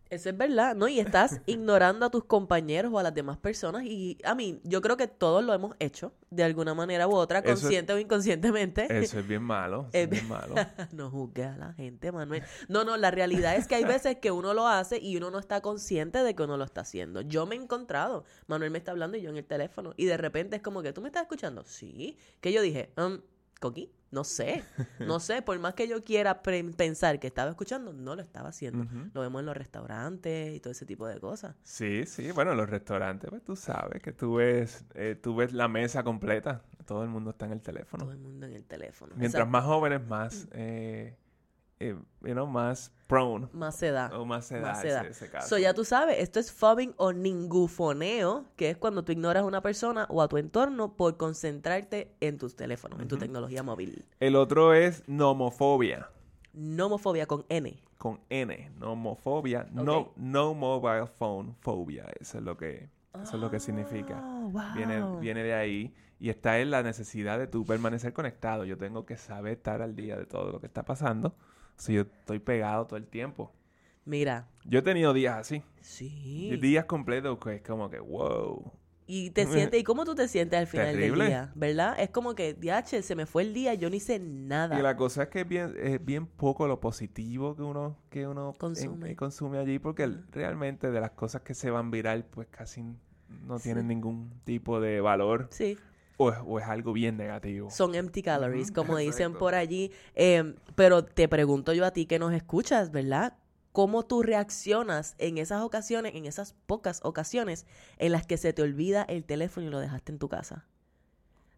[0.10, 0.88] Eso es verdad, ¿no?
[0.88, 3.84] Y estás ignorando a tus compañeros o a las demás personas.
[3.84, 7.40] Y a mí, yo creo que todos lo hemos hecho de alguna manera u otra,
[7.40, 8.88] Eso es- consciente o inconscientemente.
[8.90, 9.88] Eso es bien malo.
[9.94, 10.56] es bien malo.
[10.94, 12.44] no juzgues a la gente, Manuel.
[12.68, 15.40] No, no, la realidad es que hay veces que uno lo hace y uno no
[15.40, 17.22] está consciente de que uno lo está haciendo.
[17.22, 20.18] Yo me he encontrado, Manuel me está hablando y yo en el teléfono, y de
[20.18, 21.64] repente es como que tú me estás escuchando.
[21.66, 23.20] Sí, que yo dije, um,
[23.60, 23.92] ¿Coqui?
[24.10, 24.64] No sé,
[25.00, 28.86] no sé, por más que yo quiera pensar que estaba escuchando, no lo estaba haciendo.
[29.14, 31.56] Lo vemos en los restaurantes y todo ese tipo de cosas.
[31.64, 35.68] Sí, sí, bueno, los restaurantes, pues tú sabes que tú ves, eh, tú ves la
[35.68, 38.06] mesa completa, todo el mundo está en el teléfono.
[38.06, 39.14] Todo el mundo en el teléfono.
[39.18, 41.18] Mientras más jóvenes, más, eh,
[41.80, 44.10] eh, you know, más prone más se da.
[44.18, 45.48] o más se da Más se ese, ese caso.
[45.48, 49.46] So, ya tú sabes, esto es fobbing o ningufoneo, que es cuando tú ignoras a
[49.46, 54.06] una persona o a tu entorno por concentrarte en tus teléfonos, en tu tecnología móvil.
[54.20, 56.10] El otro es nomofobia,
[56.54, 57.82] Nomofobia con N.
[57.98, 60.14] con N, nomofobia, no, Ok.
[60.18, 62.90] no mobile phone phobia, eso es lo que,
[63.22, 64.20] eso es lo que significa.
[64.26, 64.64] Oh, wow.
[64.76, 68.66] Viene, viene de ahí y está en la necesidad de tú permanecer conectado.
[68.66, 71.36] Yo tengo que saber estar al día de todo lo que está pasando.
[71.78, 73.52] Si yo estoy pegado todo el tiempo.
[74.06, 75.64] Mira, Yo he tenido días así.
[75.82, 76.56] sí.
[76.62, 78.72] Días completos que es como que, wow.
[79.10, 81.24] Y te sientes, ¿y cómo tú te sientes al final Terrible.
[81.24, 81.52] del día?
[81.56, 81.98] ¿Verdad?
[82.00, 84.78] Es como que, DH, se me fue el día, yo no hice nada.
[84.78, 88.28] Y la cosa es que es bien, es bien poco lo positivo que uno, que
[88.28, 89.12] uno Consume.
[89.12, 92.84] eh, consume allí, porque el- realmente de las cosas que se van viral, pues casi
[93.46, 95.78] no tienen ningún tipo de valor Sí.
[96.18, 97.70] O es, o es algo bien negativo.
[97.70, 99.92] Son empty calories, como dicen por allí.
[100.16, 103.38] Eh, pero te pregunto yo a ti que nos escuchas, ¿verdad?
[103.78, 107.68] cómo tú reaccionas en esas ocasiones, en esas pocas ocasiones
[108.00, 110.66] en las que se te olvida el teléfono y lo dejaste en tu casa.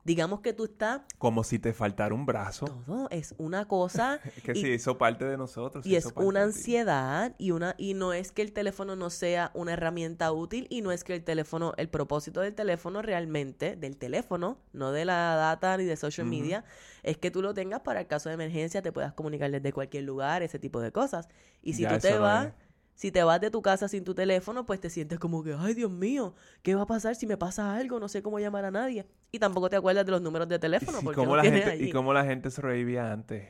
[0.03, 1.01] Digamos que tú estás...
[1.17, 2.65] Como si te faltara un brazo.
[2.65, 4.19] Todo es una cosa...
[4.37, 5.85] Es que y- sí, hizo parte de nosotros.
[5.85, 9.73] y es una ansiedad y una y no es que el teléfono no sea una
[9.73, 14.57] herramienta útil y no es que el teléfono el propósito del teléfono realmente del teléfono
[14.73, 16.63] no de la data ni de social media
[17.03, 20.03] es que tú lo tengas para el caso de emergencia te puedas comunicar desde cualquier
[20.03, 21.27] lugar ese tipo de cosas
[21.61, 22.53] y si Ya tú te vas.
[22.99, 25.73] Si te vas de tu casa sin tu teléfono, pues te sientes como que, ay
[25.73, 27.97] Dios mío, ¿qué va a pasar si me pasa algo?
[27.97, 29.07] No sé cómo llamar a nadie.
[29.31, 31.77] Y tampoco te acuerdas de los números de teléfono ¿Y porque cómo, no la gente,
[31.77, 33.47] ¿Y cómo la gente sobrevivía antes?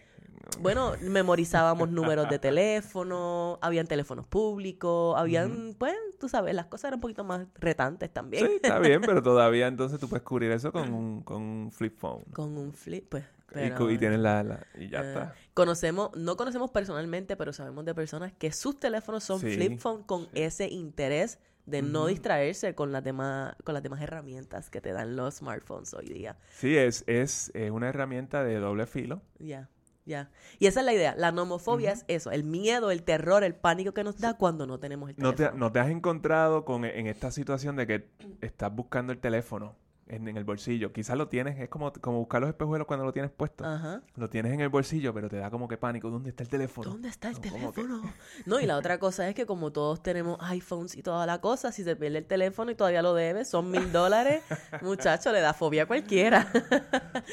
[0.61, 6.97] Bueno, memorizábamos números de teléfono, habían teléfonos públicos, habían, pues, tú sabes, las cosas eran
[6.97, 8.45] un poquito más retantes también.
[8.45, 11.97] Sí, está bien, pero todavía entonces tú puedes cubrir eso con un, con un flip
[11.97, 12.23] phone.
[12.33, 13.23] Con un flip, pues.
[13.23, 15.33] y, pero, y tienes la, la- y ya eh, está.
[15.59, 20.03] Conocemos, no conocemos personalmente, pero sabemos de personas que sus teléfonos son Sí, flip phone
[20.03, 24.93] con ese interés de no distraerse con las demás, con las demás herramientas que te
[24.93, 26.37] dan los smartphones hoy día.
[26.57, 29.21] Sí, es, es, es una herramienta de doble filo.
[29.37, 29.69] Ya,
[30.05, 30.31] ya.
[30.59, 31.13] Y esa es la idea.
[31.17, 34.79] La nomofobia es eso, el miedo, el terror, el pánico que nos da cuando no
[34.79, 35.59] tenemos el ¿No te, teléfono.
[35.59, 39.75] no te has encontrado con en esta situación de que estás buscando el teléfono
[40.09, 40.91] en, en el bolsillo?
[40.91, 43.65] Quizás lo tienes, es como, como buscar los espejuelos cuando lo tienes puesto.
[43.65, 44.01] Ajá.
[44.15, 46.09] Lo tienes en el bolsillo, pero te da como que pánico.
[46.09, 46.89] ¿Dónde está el teléfono?
[46.91, 47.81] ¿Dónde está el No, ¿cómo que?
[47.83, 48.13] teléfono?
[48.45, 51.71] No, y la otra cosa es que como todos tenemos iPhones y toda la cosa,
[51.71, 54.43] si se pierde el teléfono y todavía lo debes, son mil dólares,
[54.81, 56.47] muchacho, le da fobia a cualquiera.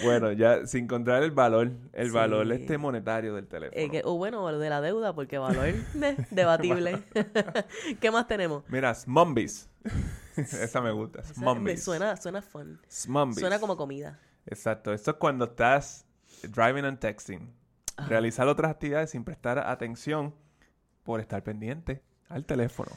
[0.05, 2.13] Bueno, ya sin contar el valor, el Sí.
[2.13, 3.81] valor este monetario del teléfono.
[3.81, 5.77] Eh, que- o bueno, de la deuda, porque valor eh,
[6.31, 7.03] debatible.
[8.01, 8.63] ¿Qué más tenemos?
[8.69, 9.69] Mira, Smumbies.
[10.63, 11.23] Esa me gusta.
[11.25, 11.83] Smumbies.
[11.83, 12.81] suena, suena fun.
[12.91, 13.41] Smumbies.
[13.41, 14.19] Suena como comida.
[14.47, 14.93] Exacto.
[14.93, 16.07] Esto es cuando estás
[16.43, 17.53] driving and texting.
[17.97, 18.09] Ajá.
[18.09, 20.35] Realizar otras actividades sin prestar atención
[21.03, 22.91] por estar pendiente al teléfono.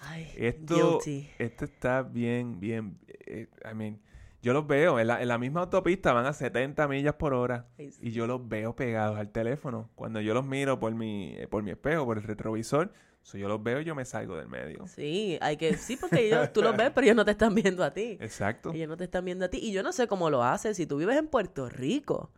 [0.00, 1.28] Ay, Esto, guilty.
[1.38, 2.98] esto está bien, bien.
[3.08, 4.00] eh, I mean,
[4.40, 7.66] yo los veo en la, en la misma autopista, van a 70 millas por hora.
[7.78, 7.98] Ay, sí.
[8.06, 9.90] Y yo los veo pegados al teléfono.
[9.96, 12.92] Cuando yo los miro por mi, eh, por mi espejo, por el retrovisor,
[13.28, 14.86] so yo los veo, yo me salgo del medio.
[14.86, 17.84] Sí, hay que, sí, porque ellos, tú los ves, pero ellos no te están viendo
[17.84, 18.16] a ti.
[18.20, 18.72] Exacto.
[18.72, 19.58] Ellos no te están viendo a ti.
[19.62, 20.78] Y yo no sé cómo lo haces.
[20.78, 22.30] Si tú vives en Puerto Rico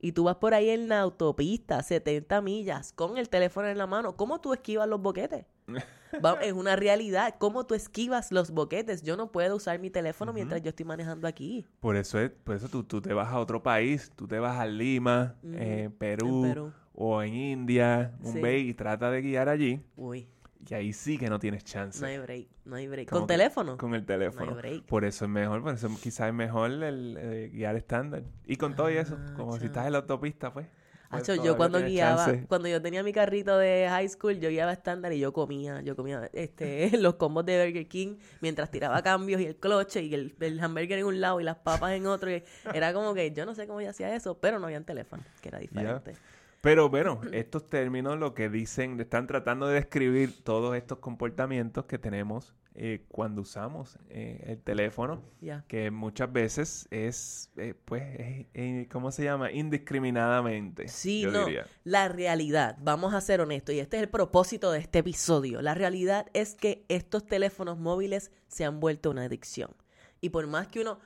[0.00, 3.86] y tú vas por ahí en la autopista, 70 millas, con el teléfono en la
[3.86, 5.46] mano, ¿cómo tú esquivas los boquetes?
[6.42, 7.36] Es una realidad.
[7.38, 9.02] ¿Cómo tú esquivas los boquetes?
[9.02, 11.64] Yo no puedo usar mi teléfono mientras yo estoy manejando aquí.
[11.80, 14.58] Por eso es, por eso tú, tú te vas a otro país, tú te vas
[14.58, 16.72] a Lima, eh, en Perú, Perú.
[16.92, 18.34] o en India, Sí.
[18.34, 19.80] Mumbai, y trata de guiar allí.
[19.96, 20.28] Uy,
[20.68, 22.00] Y ahí sí que no tienes chance.
[22.00, 23.08] no hay break, no hay break.
[23.10, 23.76] ¿Con que- teléfono?
[23.76, 24.54] Con el teléfono.
[24.54, 24.84] break.
[24.84, 28.22] Por eso es mejor, por eso quizás es mejor el, eh, guiar estándar.
[28.46, 30.66] Y con todo y eso, Ah, como si estás en la autopista, pues.
[31.10, 32.46] pues Hacho, yo cuando guiaba, chance.
[32.46, 35.94] cuando yo tenía mi carrito de high school, yo guiaba estándar y yo comía, yo
[35.96, 40.34] comía este, los combos de Burger King mientras tiraba cambios y el cloche y el,
[40.40, 42.30] el hamburger en un lado y las papas en otro.
[42.30, 45.22] y era como que yo no sé cómo yo hacía eso, pero no había teléfono,
[45.42, 46.14] que era diferente.
[46.62, 51.98] Pero bueno, estos términos lo que dicen, están tratando de describir todos estos comportamientos que
[51.98, 55.20] tenemos eh, cuando usamos eh, el teléfono,
[55.68, 59.52] que muchas veces es, eh, pues, es- eh, ¿cómo se llama?
[59.52, 60.88] Indiscriminadamente.
[60.88, 61.44] Sí, yo no.
[61.44, 61.66] diría.
[61.84, 65.60] La realidad, vamos a ser honestos, y este es el propósito de este episodio.
[65.60, 69.74] La realidad es que estos teléfonos móviles se han vuelto una adicción.
[70.22, 70.98] Y por más que uno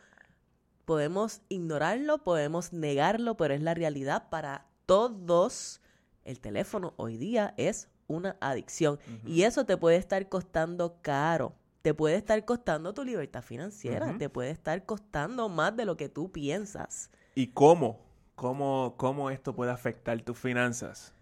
[0.84, 5.80] podemos ignorarlo, podemos negarlo, pero es la realidad para todos.
[6.24, 8.98] El teléfono hoy día es una adicción.
[9.24, 11.54] Y eso te puede estar costando caro.
[11.82, 14.16] Te puede estar costando tu libertad financiera.
[14.18, 17.10] Te puede estar costando más de lo que tú piensas.
[17.34, 18.00] ¿Y cómo?
[18.34, 21.14] ¿Cómo, cómo esto puede afectar tus finanzas?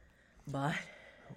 [0.47, 0.77] Vale.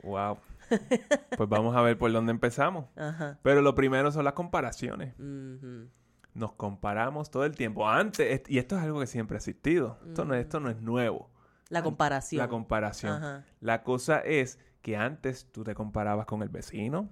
[0.04, 0.38] Wow.
[1.38, 2.86] Pues vamos a ver por dónde empezamos.
[2.98, 3.40] Ajá.
[3.42, 5.14] Pero lo primero son las comparaciones.
[5.18, 7.88] Nos comparamos todo el tiempo.
[7.88, 9.98] Antes, y esto es algo que siempre ha existido.
[10.08, 11.30] Esto, no, esto no es nuevo.
[11.70, 12.40] La comparación.
[12.40, 13.14] La comparación.
[13.14, 13.46] Ajá.
[13.60, 17.10] La cosa es que antes tú te comparabas con el vecino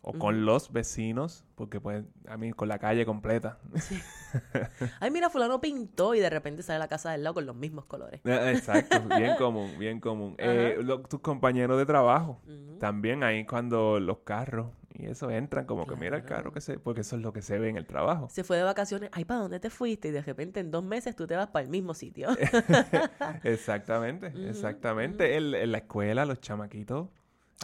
[0.00, 3.58] o con los vecinos, porque pues a mí con la calle completa.
[5.00, 7.86] Ay, mira, fulano pintó y de repente sale la casa del lado con los mismos
[7.86, 8.20] colores.
[8.24, 10.36] Eh, Exacto, bien común, bien común.
[10.38, 10.78] Eh,
[11.08, 12.40] tus compañeros de trabajo,
[12.78, 16.78] también ahí cuando los carros y eso entran como que mira el carro que se,
[16.78, 18.28] porque eso es lo que se ve en el trabajo.
[18.30, 19.10] Se fue de vacaciones.
[19.12, 20.08] Ay, ¿para dónde te fuiste?
[20.08, 22.28] Y de repente en dos meses tú te vas para el mismo sitio.
[23.44, 25.36] Exactamente, exactamente.
[25.36, 27.08] El- en la escuela, los chamaquitos.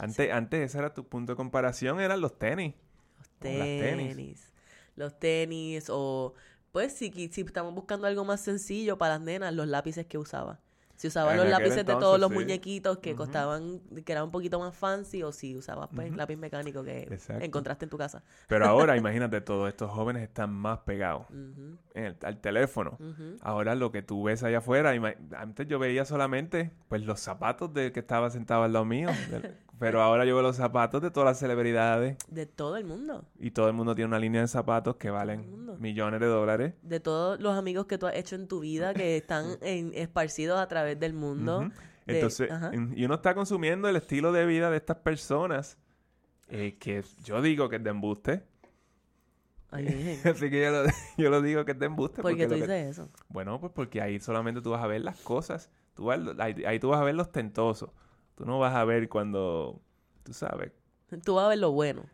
[0.01, 2.75] Antes, antes ese era tu punto de comparación, eran los tenis.
[2.75, 4.17] O las tenis.
[4.17, 4.53] tenis.
[4.97, 6.35] Los tenis o...
[6.73, 10.61] Pues si, si estamos buscando algo más sencillo para las nenas, los lápices que usaba.
[11.03, 12.35] Si usabas En los lápices de todos los sí.
[12.37, 16.17] muñequitos que costaban, que eran un poquito más fancy, o si usabas pues Ujú.
[16.17, 17.45] lápiz mecánico que Exacto.
[17.45, 18.23] encontraste en tu casa.
[18.47, 22.99] Pero ahora, imagínate, todos estos jóvenes están más pegados en el- al teléfono.
[23.41, 24.93] Ahora lo que tú ves allá afuera,
[25.37, 29.57] antes yo veía solamente pues los zapatos del que estaba sentado al lado mío, del-
[29.79, 33.25] pero ahora yo veo los zapatos de todas las celebridades De todo el mundo.
[33.41, 36.75] y todo el mundo tiene una línea de zapatos que valen millones de dólares.
[36.83, 40.61] De todos los amigos que tú has hecho en tu vida que están en- esparcidos
[40.61, 41.69] a través del mundo.
[42.07, 42.49] De- Entonces,
[42.95, 45.79] y uno está consumiendo el estilo de vida de estas personas
[46.49, 48.43] eh, que yo digo que es de embuste.
[49.71, 50.21] Ay.
[50.25, 50.85] Así que yo lo,
[51.17, 52.21] yo lo digo que es de embuste.
[52.23, 53.09] ¿Por qué porque tú que- dices eso?
[53.29, 55.71] Bueno, pues porque ahí solamente tú vas a ver las cosas.
[55.95, 57.91] Tú vas- ahí, ahí tú vas a ver los tentosos.
[58.35, 59.81] Tú no vas a ver cuando,
[60.23, 60.73] tú sabes,
[61.25, 62.07] Tú vas a ver lo bueno.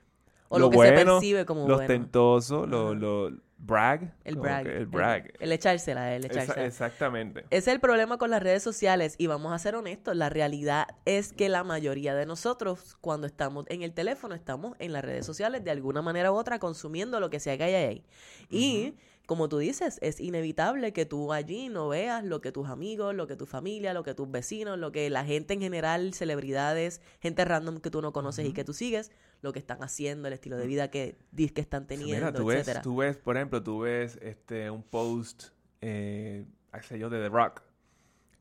[0.48, 1.82] O Lo lo, que se bueno, percibe como los bueno.
[1.82, 2.94] los Ajá.
[2.94, 4.14] los brag.
[4.24, 4.66] El brag.
[4.66, 5.32] El brag.
[5.40, 6.64] El, echársela, el echársela.
[6.64, 7.40] exactamente.
[7.50, 10.86] Ese es el problema con las redes sociales y vamos a ser honestos, la realidad
[11.04, 15.26] es que la mayoría de nosotros cuando estamos en el teléfono estamos en las redes
[15.26, 18.04] sociales de alguna manera u otra consumiendo lo que sea que haya ahí.
[18.48, 18.94] Y
[19.28, 23.26] como tú dices, es inevitable que tú allí no veas lo que tus amigos, lo
[23.26, 27.44] que tu familia, lo que tus vecinos, lo que la gente en general, celebridades, gente
[27.44, 29.12] random que tú no conoces y que tú sigues,
[29.42, 32.32] lo que están haciendo, el estilo de vida que dices que están sea, teniendo, Mira,
[32.32, 32.80] tú ves, etcétera.
[32.80, 35.48] tú ves, por ejemplo, tú ves este un post,
[35.82, 37.60] eh, qué sé yo, de The Rock.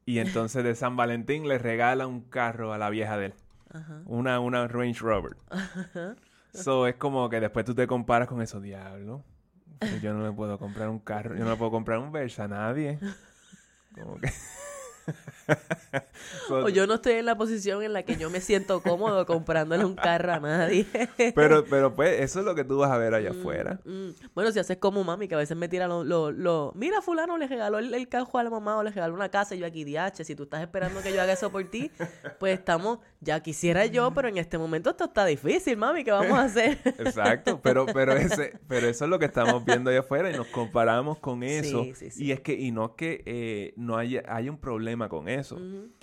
[0.06, 3.34] Y entonces de San Valentín le regala un carro a la vieja de él.
[4.06, 5.36] Una, una Range Rover.
[6.54, 9.24] So es como que después tú te comparas con eso, diablo.
[10.02, 12.48] Yo no le puedo comprar un carro, yo no le puedo comprar un Versa a
[12.48, 13.00] nadie.
[13.94, 14.32] Como que.
[16.48, 19.26] So, O yo no estoy en la posición en la que yo me siento cómodo
[19.26, 20.86] comprándole un carro a nadie.
[21.36, 23.80] pero, pero pues, eso es lo que tú vas a ver allá Mm, afuera.
[23.86, 24.10] mm.
[24.34, 27.38] Bueno, si haces como mami, que a veces me tira lo, lo, lo- Mira, fulano
[27.38, 29.66] le regaló el, el carro a la mamá o le regaló una casa y yo
[29.66, 31.92] aquí, DH, si tú estás esperando que yo haga eso por ti,
[32.40, 33.00] pues estamos...
[33.20, 36.78] Ya quisiera yo, pero en este momento esto está difícil, mami, ¿qué vamos a hacer?
[37.00, 40.48] Exacto, pero, pero ese, pero eso es lo que estamos viendo allá afuera y nos
[40.48, 41.84] comparamos con eso.
[41.86, 42.26] Sí, sí, sí.
[42.26, 45.58] Y es que, y no es que eh, no haya, hay un problema con eso.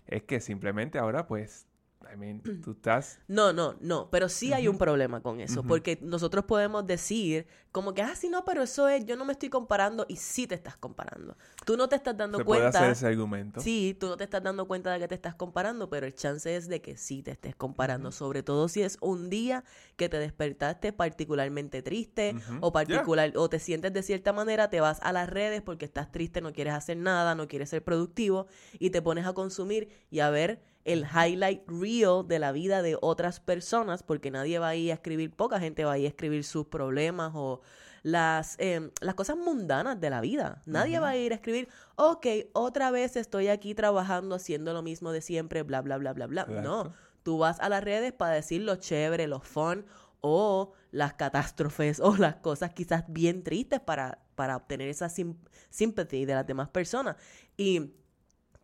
[0.07, 1.67] Es que simplemente ahora, pues,
[2.15, 3.19] I mean, tú estás.
[3.27, 7.93] No, no, no, pero sí hay un problema con eso, porque nosotros podemos decir como
[7.93, 10.55] que, ah, sí, no, pero eso es, yo no me estoy comparando y sí te
[10.55, 11.37] estás comparando.
[11.67, 12.79] Tú no te estás dando Se puede cuenta.
[12.79, 13.61] hacer ese argumento.
[13.61, 16.55] Sí, tú no te estás dando cuenta de que te estás comparando, pero el chance
[16.55, 19.65] es de que sí te estés comparando, sobre todo si es un día
[19.97, 25.01] que te despertaste particularmente triste o particular o te sientes de cierta manera, te vas
[25.03, 28.47] a las redes porque estás triste, no quieres hacer nada, no quieres ser productivo
[28.79, 32.97] y te pones a consumir y a ver el highlight reel de la vida de
[33.01, 36.09] otras personas porque nadie va a ir a escribir, poca gente va a ir a
[36.09, 37.61] escribir sus problemas o
[38.03, 40.63] las, em, las cosas mundanas de la vida.
[40.67, 45.11] Nadie va a ir a escribir, ok, otra vez estoy aquí trabajando, haciendo lo mismo
[45.11, 46.45] de siempre, bla, bla, bla, bla, bla.
[46.45, 46.93] No,
[47.23, 49.87] tú vas a las redes para decir lo chévere, lo fun
[50.21, 55.37] o las catástrofes o las cosas quizás bien tristes para, para obtener esa sim
[55.71, 57.17] sympathy de las demás personas.
[57.57, 57.95] Y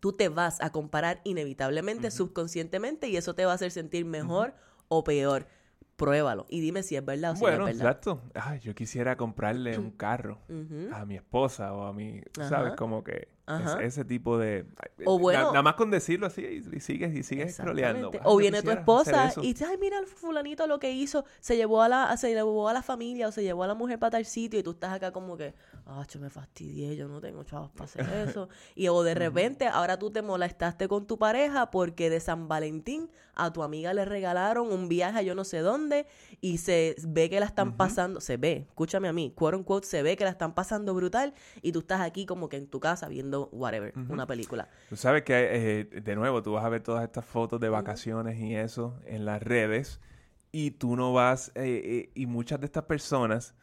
[0.00, 4.54] tú te vas a comparar inevitablemente, subconscientemente, y eso te va a hacer sentir mejor
[4.88, 5.46] o peor.
[5.96, 7.92] Pruébalo y dime si es verdad o si Bueno, no es verdad.
[7.92, 8.22] exacto.
[8.34, 10.38] Ay, yo quisiera comprarle un carro
[10.92, 12.22] a mi esposa o a mi.
[12.48, 12.72] ¿sabes?
[12.74, 13.74] Como que Ajá.
[13.78, 14.64] ese, ese tipo de...
[15.04, 17.48] O na- bueno- Nada más con decirlo así y, y sigues y sigues.
[17.50, 18.18] Exactamente.
[18.18, 21.56] Ay, O viene tu esposa y dice, ay, mira el fulanito lo que hizo, se
[21.56, 24.10] llevó a la, se llevó a la familia o se llevó a la mujer para
[24.12, 25.54] tal sitio y tú estás acá como que,
[25.86, 28.48] ah, yo me fastidié, yo no tengo chavos para hacer eso.
[28.74, 29.14] y o de
[29.54, 33.94] repente ahora tú te molestaste con tu pareja porque de San Valentín a tu amiga
[33.94, 36.06] le regalaron un viaje a yo no sé dónde
[36.42, 40.02] y se ve que la están pasando, se ve, escúchame a mí, quote unquote, se
[40.02, 41.32] ve que la están pasando brutal
[41.62, 44.68] y tú estás aquí como que en tu casa viendo whatever, una película.
[44.88, 48.38] Tú sabes que, eh, de nuevo, tú vas a ver todas estas fotos de vacaciones
[48.38, 50.00] y eso en las redes
[50.52, 53.54] y tú no vas, eh, eh, y muchas de estas personas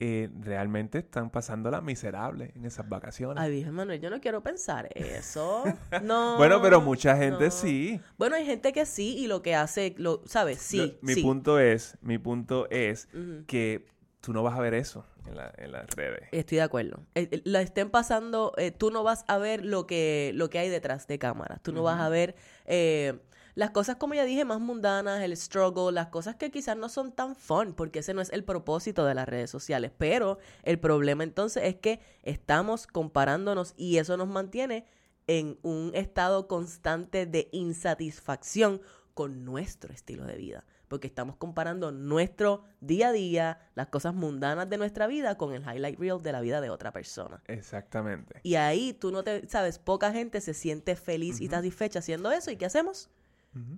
[0.00, 3.42] eh, realmente están pasándola miserable en esas vacaciones.
[3.42, 5.64] Ay, Virgen Manuel, yo no quiero pensar eso.
[6.02, 6.36] No.
[6.36, 7.50] bueno, pero mucha gente no.
[7.50, 8.00] sí.
[8.18, 10.58] Bueno, hay gente que sí y lo que hace, lo, ¿sabes?
[10.58, 11.22] Sí, mi sí.
[11.22, 13.08] punto es, mi punto es
[13.46, 13.86] que
[14.20, 16.28] tú no vas a ver eso en, la- en las redes.
[16.32, 17.06] Estoy de acuerdo.
[17.14, 20.58] Eh, eh, La estén pasando, eh, tú no vas a ver lo que, lo que
[20.58, 21.62] hay detrás de cámaras.
[21.62, 22.34] Tú no vas a ver
[22.66, 23.18] eh,
[23.54, 27.12] las cosas, como ya dije, más mundanas, el struggle, las cosas que quizás no son
[27.12, 29.92] tan fun, porque ese no es el propósito de las redes sociales.
[29.96, 34.84] Pero el problema entonces es que estamos comparándonos y eso nos mantiene
[35.26, 38.82] en un estado constante de insatisfacción
[39.14, 44.68] con nuestro estilo de vida, porque estamos comparando nuestro día a día, las cosas mundanas
[44.68, 47.42] de nuestra vida con el highlight reel de la vida de otra persona.
[47.46, 48.40] Exactamente.
[48.42, 52.50] Y ahí tú no te, sabes, poca gente se siente feliz y satisfecha haciendo eso.
[52.50, 53.10] ¿Y qué hacemos?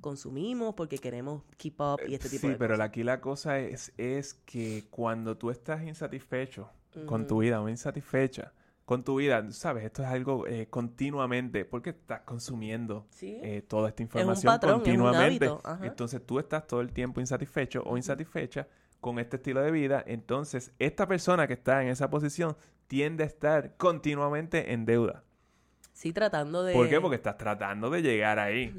[0.01, 2.89] Consumimos porque queremos keep up y este tipo sí, de pero cosas.
[2.89, 6.71] aquí la cosa es, es que cuando tú estás insatisfecho
[7.05, 8.55] con tu vida o insatisfecha
[8.87, 13.39] con tu vida, sabes, esto es algo eh, continuamente porque estás consumiendo Sí.
[13.43, 15.47] eh, toda esta información patrón, es un continuamente.
[15.47, 15.85] hábito.
[15.85, 18.69] Entonces tú estás todo el tiempo insatisfecho o insatisfecha
[19.01, 20.03] con este estilo de vida.
[20.07, 25.25] Entonces esta persona que está en esa posición tiende a estar continuamente en deuda.
[25.97, 26.75] Sí, tratando de...
[26.75, 27.01] ¿Por qué?
[27.01, 28.71] Porque estás tratando de llegar ahí.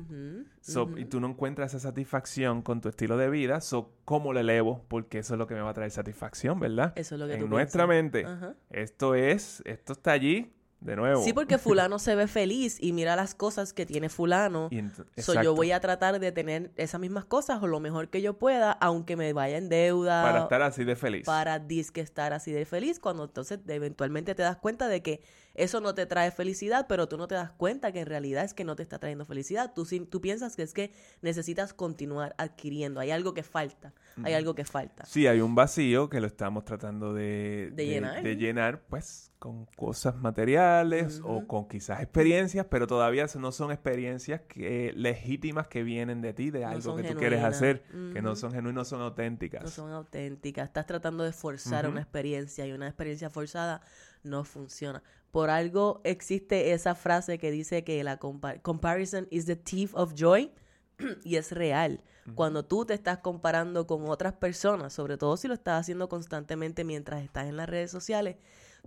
[0.62, 0.88] So.
[0.98, 3.60] Y tú no encuentras esa satisfacción con tu estilo de vida.
[3.60, 4.86] So, ¿Cómo lo elevo?
[4.88, 6.94] Porque eso es lo que me va a traer satisfacción, ¿verdad?
[6.96, 8.04] Eso es lo que en tú nuestra piensas.
[8.04, 8.26] mente.
[8.26, 8.54] Ajá.
[8.70, 11.24] Esto es, esto está allí de nuevo.
[11.24, 14.70] Sí, porque fulano se ve feliz y mira las cosas que tiene fulano.
[15.18, 18.38] So, yo voy a tratar de tener esas mismas cosas o lo mejor que yo
[18.38, 20.24] pueda, aunque me vaya en deuda.
[20.24, 21.26] Para estar así de feliz.
[21.26, 25.22] para disque estar así de feliz, cuando entonces eventualmente te das cuenta de que
[25.58, 28.54] eso no te trae felicidad, pero tú no te das cuenta que en realidad es
[28.54, 29.74] que no te está trayendo felicidad.
[29.74, 30.92] Tú, tú piensas que es que
[31.22, 33.00] necesitas continuar adquiriendo.
[33.00, 33.94] Hay algo que falta.
[34.24, 35.06] Hay algo que falta.
[35.06, 38.24] Sí, hay un vacío que lo estamos tratando de, De llenar.
[38.24, 44.42] de llenar, pues, con cosas materiales o con quizás experiencias, pero todavía no son experiencias
[44.42, 48.36] que, legítimas que vienen de ti, de No algo que tú quieres hacer, que no
[48.36, 49.64] son genuinas, no son auténticas.
[49.64, 50.68] No son auténticas.
[50.68, 53.82] Estás tratando de forzar una experiencia y una experiencia forzada
[54.24, 55.04] no funciona.
[55.32, 60.14] Por algo existe esa frase que dice que la compa- comparison is the thief of
[60.16, 60.52] joy
[61.24, 62.04] y es real.
[62.36, 66.84] Cuando tú te estás comparando con otras personas, sobre todo si lo estás haciendo constantemente
[66.84, 68.36] mientras estás en las redes sociales,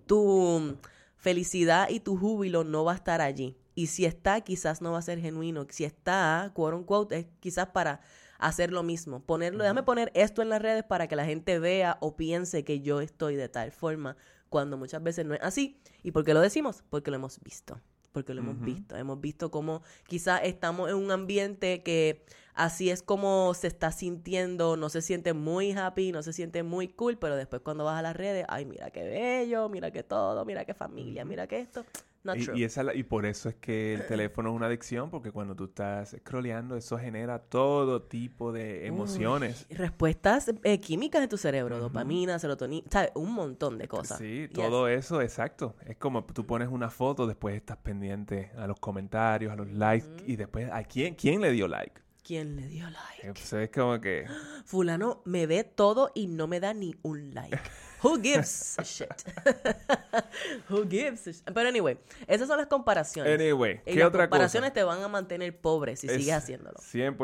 [0.06, 0.76] tu
[1.16, 3.56] felicidad y tu júbilo no va a estar allí.
[3.74, 5.66] Y si está, quizás no va a ser genuino.
[5.70, 8.00] Si está, quote unquote, es quizás para
[8.38, 9.20] hacer lo mismo.
[9.20, 12.80] Ponerlo, déjame poner esto en las redes para que la gente vea o piense que
[12.80, 14.16] yo estoy de tal forma,
[14.50, 15.80] cuando muchas veces no es así.
[16.02, 16.84] ¿Y por qué lo decimos?
[16.90, 17.80] Porque lo hemos visto.
[18.12, 18.96] Porque lo hemos visto.
[18.96, 24.76] Hemos visto cómo quizás estamos en un ambiente que así es como se está sintiendo,
[24.76, 28.02] no se siente muy happy, no se siente muy cool, pero después cuando vas a
[28.02, 31.86] las redes, ay, mira qué bello, mira qué todo, mira qué familia, mira qué esto.
[32.22, 32.58] Not Y, true.
[32.58, 35.64] y esa, y por eso es que el teléfono es una adicción, porque cuando tú
[35.64, 39.66] estás scrolleando, eso genera todo tipo de emociones.
[39.70, 41.84] Uy, respuestas eh, químicas en tu cerebro, Ujú.
[41.84, 43.10] dopamina, serotonina, ¿sabes?
[43.14, 44.18] Un montón de cosas.
[44.18, 44.52] Sí, Yes.
[44.52, 45.76] todo eso, exacto.
[45.86, 50.24] Es como tú pones una foto, después estás pendiente a los comentarios, a los likes,
[50.26, 52.00] y después, ¿a quién, quién le dio like?
[52.22, 53.26] ¿Quién le dio like?
[53.26, 54.26] Entonces es como que...
[54.66, 57.58] Fulano me ve todo y no me da ni un like.
[58.02, 59.08] Who gives a shit?
[60.70, 61.42] Who gives a shit?
[61.52, 63.34] Pero anyway, esas son las comparaciones.
[63.34, 64.74] Anyway, y ¿qué las otra comparaciones cosa?
[64.74, 66.78] te van a mantener pobre si Es sigues haciéndolo.
[66.78, 67.16] 100%,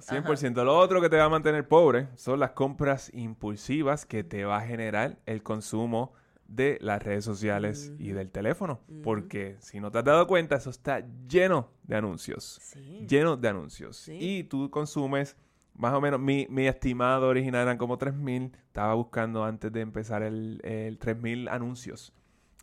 [0.00, 0.64] 100%.
[0.64, 4.58] Lo otro que te va a mantener pobre son las compras impulsivas que te va
[4.58, 6.12] a generar el consumo
[6.48, 8.80] de las redes sociales y del teléfono.
[9.02, 12.58] Porque si no te has dado cuenta, eso está lleno de anuncios.
[12.62, 13.06] Sí.
[13.06, 13.98] Lleno de anuncios.
[13.98, 14.16] Sí.
[14.18, 15.36] Y tú consumes,
[15.78, 18.52] más o menos, mi, mi estimado original eran como 3.000.
[18.66, 22.12] Estaba buscando antes de empezar el, el 3.000 anuncios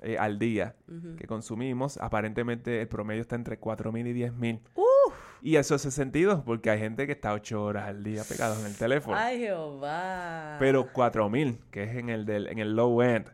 [0.02, 0.76] eh, al día
[1.18, 1.98] que consumimos.
[1.98, 4.60] Aparentemente el promedio está entre 4.000 y 10.000.
[4.76, 5.14] Uf.
[5.42, 8.66] Y eso hace sentido porque hay gente que está 8 horas al día pegados en
[8.66, 9.16] el teléfono.
[9.18, 10.58] Ay, Jehová.
[10.60, 13.32] Pero 4000, que es en el del en el low end.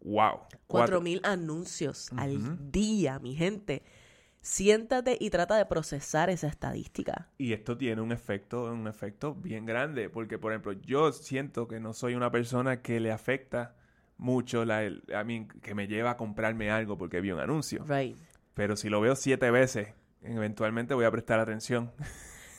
[0.00, 0.40] Wow.
[0.66, 2.20] Cuatro mil anuncios Ujú.
[2.20, 3.84] al día, mi gente.
[4.42, 7.28] Siéntate y trata de procesar esa estadística.
[7.38, 11.78] Y esto tiene un efecto, un efecto bien grande, porque por ejemplo, yo siento que
[11.78, 13.76] no soy una persona que le afecta
[14.18, 17.84] mucho la, el- a mí, que me lleva a comprarme algo porque vi un anuncio.
[17.88, 18.16] Right.
[18.54, 21.92] Pero si lo veo siete veces, eventualmente voy a prestar atención.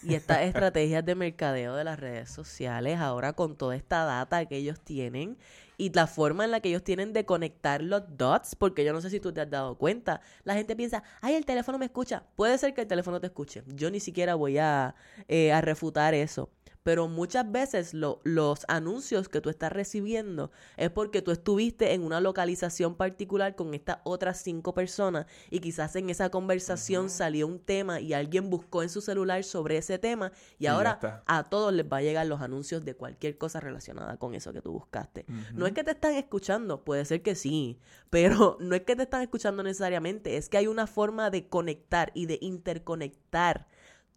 [0.02, 4.56] Y estas estrategias de mercadeo de las redes sociales, ahora con toda esta data que
[4.58, 5.38] ellos tienen
[5.78, 9.02] y la forma en la que ellos tienen de conectar los dots, porque yo no
[9.02, 12.24] sé si tú te has dado cuenta, la gente piensa, ay, el teléfono me escucha.
[12.36, 13.64] Puede ser que el teléfono te escuche.
[13.68, 14.96] Yo ni siquiera voy a,
[15.28, 16.50] eh, a refutar eso.
[16.84, 22.04] Pero muchas veces lo- los anuncios que tú estás recibiendo es porque tú estuviste en
[22.04, 27.60] una localización particular con estas otras cinco personas y quizás en esa conversación salió un
[27.60, 30.92] tema y alguien buscó en su celular sobre ese tema y ahora
[31.26, 34.62] a todos les va a llegar los anuncios de cualquier cosa relacionada con eso que
[34.62, 35.26] tú buscaste.
[35.54, 39.04] No es que te están escuchando, puede ser que sí, pero no es que te
[39.04, 43.68] están escuchando necesariamente, es que hay una forma de conectar y de interconectar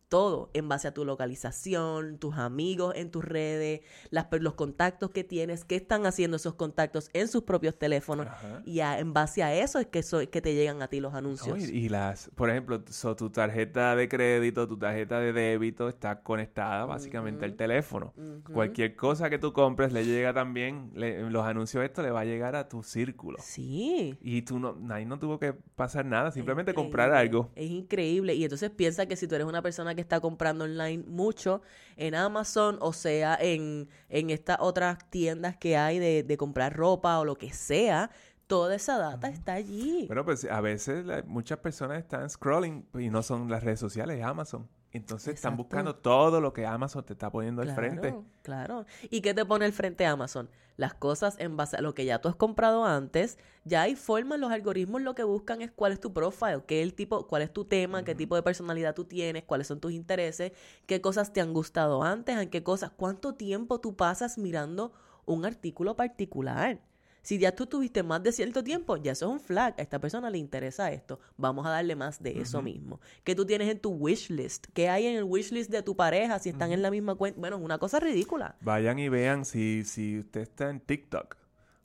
[0.09, 5.25] todo en base a tu localización, tus amigos en tus redes, las, los contactos que
[5.25, 8.63] tienes, qué están haciendo esos contactos en sus propios teléfonos Ajá.
[8.65, 11.13] y a- en base a eso es que, so- que te llegan a ti los
[11.13, 11.59] No, anuncios.
[11.69, 16.23] y, y las, por ejemplo, so, tu tarjeta de crédito, tu tarjeta de débito está
[16.23, 17.59] conectada básicamente al Ujú.
[17.59, 18.15] teléfono.
[18.53, 22.25] Cualquier cosa que tú compres le llega también, le- los anuncios esto le va a
[22.25, 23.39] llegar a tu círculo.
[23.43, 24.17] Sí.
[24.21, 27.51] Y tú no, ahí no tuvo que pasar nada, simplemente comprar algo.
[27.57, 28.35] Es increíble.
[28.35, 31.63] Y entonces piensa que si tú eres una persona que está comprando online mucho
[31.97, 37.19] en Amazon, o sea, en, en estas otras tiendas que hay de, de comprar ropa
[37.19, 38.11] o lo que sea,
[38.47, 40.05] toda esa data está allí.
[40.07, 44.19] Bueno, pues a veces la- muchas personas están scrolling y no son las redes sociales,
[44.19, 44.69] es Amazon.
[44.97, 48.09] Entonces están buscando todo lo que Amazon te está poniendo al frente.
[48.09, 48.87] Claro, claro.
[49.11, 50.49] ¿Y qué te pone al frente Amazon?
[50.77, 54.39] Las cosas en base a lo que ya tú has comprado antes, ya hay formas,
[54.39, 57.53] los algoritmos lo que buscan es cuál es tu profile, qué el tipo, cuál es
[57.53, 60.53] tu tema, qué tipo de personalidad tú tienes, cuáles son tus intereses,
[60.87, 64.93] qué cosas te han gustado antes, en qué cosas, cuánto tiempo tú pasas mirando
[65.25, 66.81] un artículo particular.
[67.27, 69.75] Si ya tú tuviste más de cierto tiempo, ya eso es un flag.
[69.79, 71.19] A esta persona le interesa esto.
[71.37, 73.01] Vamos a darle más de eso mismo.
[73.25, 74.69] ¿Qué tú tienes en tu wish list?
[74.73, 77.41] ¿Qué hay en el wish list de tu pareja si están en la misma cuenta?
[77.41, 78.55] Bueno, es una cosa ridícula.
[78.61, 81.37] Vayan y vean si, si usted está en TikTok.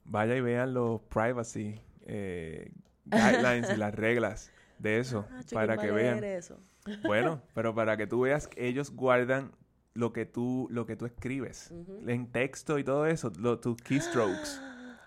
[0.05, 2.71] Vaya y vean los privacy eh,
[3.05, 6.23] guidelines y las reglas de eso Ah, para ¿quién que vean.
[6.23, 6.59] eso?
[7.03, 9.53] Bueno, pero para que tú veas que ellos guardan
[9.95, 11.71] lo que tú lo que tú escribes
[12.05, 14.61] en texto y todo eso, lo- tus keystrokes.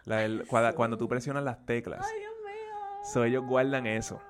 [0.05, 2.01] La del- cuando, cuando tú presionas las teclas.
[2.07, 3.11] Ay, Dios mío.
[3.13, 4.21] So, ellos guardan eso.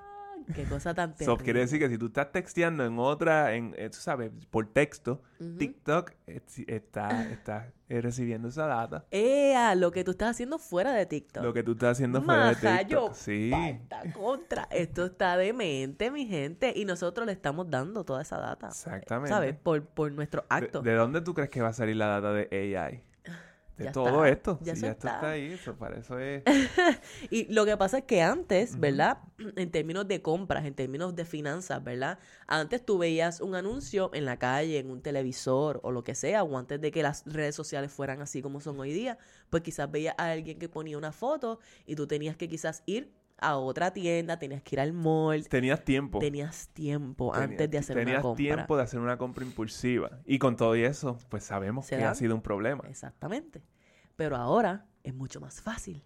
[0.55, 1.45] Qué cosa tan So, terrible.
[1.45, 5.23] quiere decir que si tú estás texteando en otra, en, eh, tú sabes, por texto,
[5.59, 9.07] TikTok eh, está, está eh, recibiendo esa data.
[9.11, 11.43] Ea, lo que tú estás haciendo fuera de TikTok.
[11.43, 13.15] Lo que tú estás haciendo fuera de TikTok.
[13.15, 13.49] Sí.
[13.51, 14.69] falta contra.
[14.71, 16.75] Esto está demente, mi gente.
[16.77, 18.67] Y nosotros le estamos dando toda esa data.
[18.69, 19.31] Exactamente.
[19.31, 19.57] ¿Sabes?
[19.57, 20.83] Por, por nuestro ¿De, acto.
[20.83, 23.03] de dónde tú crees que va a salir la data de AI?
[23.77, 24.61] De Ya todo está, esto.
[24.61, 25.09] ya Sí, eso ya esto está.
[25.09, 25.53] está ahí.
[25.53, 26.45] Eso, para eso es.
[27.31, 29.19] Y lo que pasa es que antes, ¿verdad?
[29.57, 32.19] En términos de compras, en términos de finanzas, ¿verdad?
[32.47, 36.45] Antes tú veías un anuncio en la calle, en un televisor o lo que sea,
[36.45, 39.19] o antes de que las redes sociales fueran así como son hoy día,
[39.51, 43.13] pues quizás veías a alguien que ponía una foto y tú tenías que quizás ir
[43.39, 46.19] a otra tienda, tenías que ir al mall, Tenías tiempo.
[46.19, 48.37] tenías tiempo antes de hacer tenías una compra.
[48.45, 50.21] tiempo de hacer una compra impulsiva.
[50.25, 52.85] Y con todo y eso, pues sabemos que ha sido un problema.
[52.89, 53.63] Exactamente.
[54.17, 56.05] Pero ahora es mucho más fácil.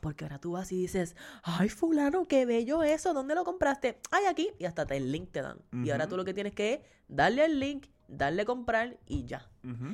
[0.00, 3.98] Porque ahora tú vas y dices, ay, fulano, qué bello eso, ¿dónde lo compraste?
[4.12, 4.50] Ay, aquí.
[4.60, 5.58] Y hasta te- el link te dan.
[5.84, 9.48] Y ahora tú lo que tienes que es darle al link, darle comprar y ya.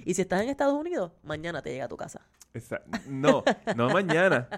[0.04, 2.20] Y si estás en Estados Unidos, mañana te llega a tu casa.
[3.08, 3.42] No,
[3.74, 4.48] no mañana.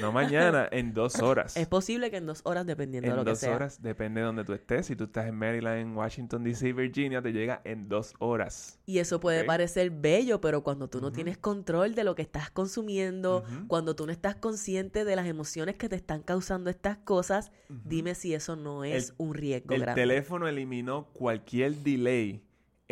[0.00, 1.54] No mañana, en dos horas.
[1.58, 3.54] Es posible que en dos horas, dependiendo de En lo que dos sea.
[3.54, 4.86] horas, depende de donde tú estés.
[4.86, 8.78] Si tú estás en Maryland, en Washington, D.C., Virginia, te llega en dos horas.
[8.86, 12.50] Y eso puede parecer bello, pero cuando tú no tienes control de lo que estás
[12.50, 17.52] consumiendo, cuando tú no estás consciente de las emociones que te están causando estas cosas,
[17.68, 20.00] dime si eso no es un riesgo El grande.
[20.00, 22.42] teléfono eliminó cualquier delay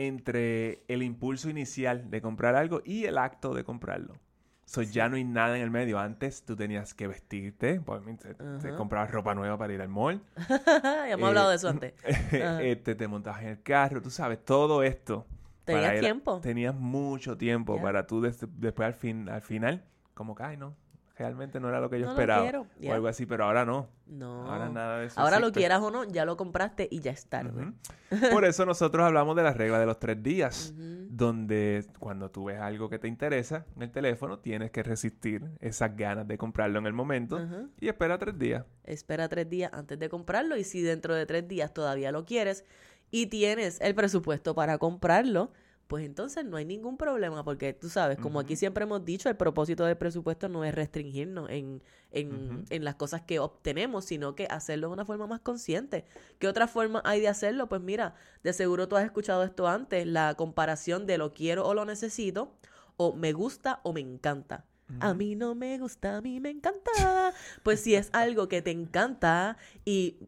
[0.07, 4.15] entre el impulso inicial de comprar algo y el acto de comprarlo.
[4.65, 5.99] So, ya no hay nada en el medio.
[5.99, 10.23] Antes tú tenías que vestirte, pues, te, te comprabas ropa nueva para ir al mall.
[10.49, 11.95] ya hemos Eh, hablado de eso antes.
[12.33, 12.63] Ajá.
[12.63, 15.27] este, te montabas en el carro, tú sabes, todo esto.
[15.65, 16.41] Tenías ir tiempo.
[16.41, 19.85] Tenías mucho tiempo para tú des- después al, fin, al final,
[20.15, 20.77] como que, ay, no,
[21.21, 22.67] realmente no era lo que yo No lo esperaba.
[22.83, 23.89] O algo así, pero ahora no.
[24.07, 24.51] No.
[24.51, 27.27] Ahora nada de eso Ahora lo quieras o no, ya lo compraste y ya es
[27.27, 27.73] tarde.
[28.33, 32.59] Por eso nosotros hablamos de la regla de los tres días, donde cuando tú ves
[32.59, 36.87] algo que te interesa en el teléfono, tienes que resistir esas ganas de comprarlo en
[36.87, 37.39] el momento
[37.79, 38.65] y espera tres días.
[38.85, 42.65] Espera tres días antes de comprarlo y si dentro de tres días todavía lo quieres
[43.11, 45.53] y tienes el presupuesto para comprarlo,
[45.91, 49.35] pues entonces no hay ningún problema porque tú sabes, como aquí siempre hemos dicho, el
[49.35, 51.83] propósito del presupuesto no es restringirnos en,
[52.13, 56.05] en, en las cosas que obtenemos, sino que hacerlo de una forma más consciente.
[56.39, 57.69] ¿Qué otra forma hay de hacerlo?
[57.69, 58.15] Pues mira,
[58.45, 62.55] de seguro tú has escuchado esto antes, la comparación de lo quiero o lo necesito,
[62.97, 64.67] o me gusta o me encanta.
[65.01, 67.35] A mí no me gusta, a mí me encanta.
[67.65, 70.19] Pues si es algo que te encanta y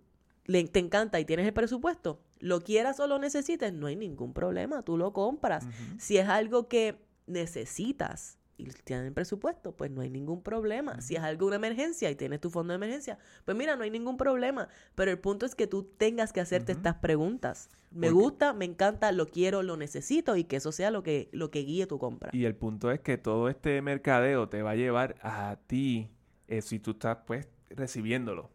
[0.47, 4.34] le, te encanta y tienes el presupuesto, lo quieras o lo necesites, no hay ningún
[4.34, 5.64] problema, tú lo compras.
[5.97, 11.01] Si es algo que necesitas y tienes el presupuesto, pues no hay ningún problema.
[11.01, 13.90] Si es algo una emergencia y tienes tu fondo de emergencia, pues mira, no hay
[13.90, 14.68] ningún problema.
[14.95, 17.70] Pero el punto es que tú tengas que hacerte estas preguntas.
[17.93, 21.28] Me Porque- gusta, me encanta, lo quiero, lo necesito y que eso sea lo que,
[21.32, 22.30] lo que guíe tu compra.
[22.32, 26.11] Y el punto es que todo este mercadeo te va a llevar a ti,
[26.49, 28.51] eh, si tú estás pues recibiéndolo.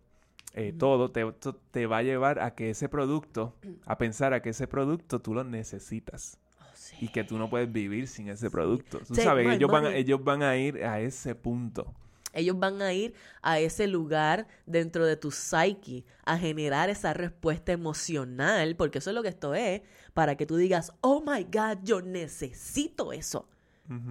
[0.54, 1.26] Eh, todo, te,
[1.72, 5.34] te va a llevar a que ese producto, a pensar a que ese producto tú
[5.34, 6.96] lo necesitas Oh, sí.
[7.02, 9.00] y que tú no puedes vivir sin ese producto.
[9.00, 11.94] Tú Take sabes, ellos van, ellos van a ir a ese punto.
[12.34, 17.72] Ellos van a ir a ese lugar dentro de tu psyche a generar esa respuesta
[17.72, 19.82] emocional, porque eso es lo que esto es,
[20.14, 23.48] para que tú digas, oh my God, yo necesito eso.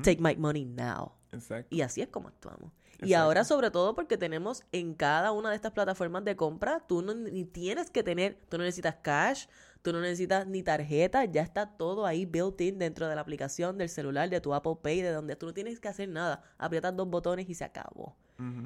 [0.03, 1.13] Take my money now.
[1.33, 1.75] Exacto.
[1.75, 2.73] Y así es como actuamos.
[3.03, 7.03] Y ahora sobre todo porque tenemos en cada una de estas plataformas de compra, tú
[7.03, 9.47] no ni tienes que tener, tú no necesitas cash,
[9.83, 13.79] tú no necesitas ni tarjeta, ya está todo ahí built in dentro de la aplicación
[13.79, 16.97] del celular, de tu Apple Pay, de donde tú no tienes que hacer nada, aprietas
[16.97, 18.17] dos botones y se acabó.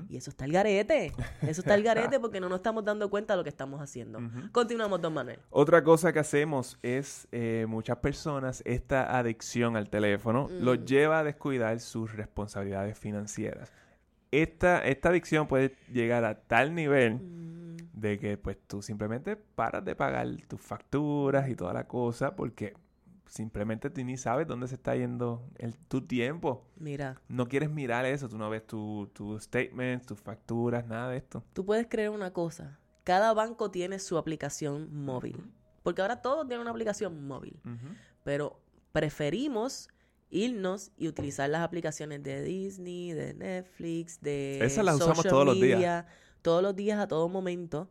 [0.08, 1.12] Y eso está el garete,
[1.42, 4.18] eso está el garete porque no nos estamos dando cuenta de lo que estamos haciendo.
[4.50, 5.38] Continuamos, don Manuel.
[5.50, 10.84] Otra cosa que hacemos es, eh, muchas personas, esta adicción al teléfono los Mm.
[10.86, 13.70] lleva a descuidar sus responsabilidades financieras.
[14.32, 19.84] Esta, esta adicción puede llegar a tal nivel Mm, de que pues tú simplemente paras
[19.84, 22.74] de pagar tus facturas y toda la cosa porque
[23.26, 26.66] simplemente tú ni sabes dónde se está yendo el, tu tiempo.
[26.76, 31.18] Mira, No quieres mirar eso, tú no ves tus tu statements, tus facturas, nada de
[31.18, 31.44] esto.
[31.52, 35.52] tú puedes creer una cosa, cada banco tiene su aplicación móvil,
[35.82, 37.60] porque ahora todos tienen una aplicación móvil.
[38.24, 38.60] Pero
[38.92, 39.88] preferimos
[40.30, 45.46] irnos y utilizar las aplicaciones de Disney, de Netflix, de Esas las usamos social todos
[45.46, 45.76] los días.
[45.78, 46.06] media,
[46.42, 47.88] todos los días a todo momento,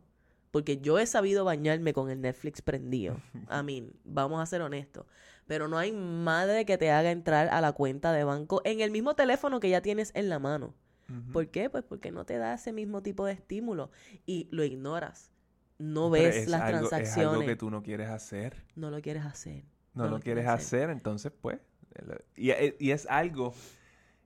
[0.50, 3.16] porque yo he sabido bañarme con el Netflix prendido.
[3.48, 5.06] A mí, vamos a ser honestos,
[5.46, 8.90] pero no hay madre que te haga entrar a la cuenta de banco en el
[8.90, 10.74] mismo teléfono que ya tienes en la mano.
[11.32, 11.68] ¿Por qué?
[11.68, 13.90] Pues porque no te da ese mismo tipo de estímulo
[14.26, 15.32] y lo ignoras.
[15.76, 17.16] No Pero ves es las algo- transacciones.
[17.32, 18.64] Es algo que tú no quieres hacer.
[18.76, 19.64] No lo quieres hacer.
[19.92, 21.58] no, No lo lo quieres quieres hacer, entonces pues.
[21.94, 23.54] El- Y, y es algo,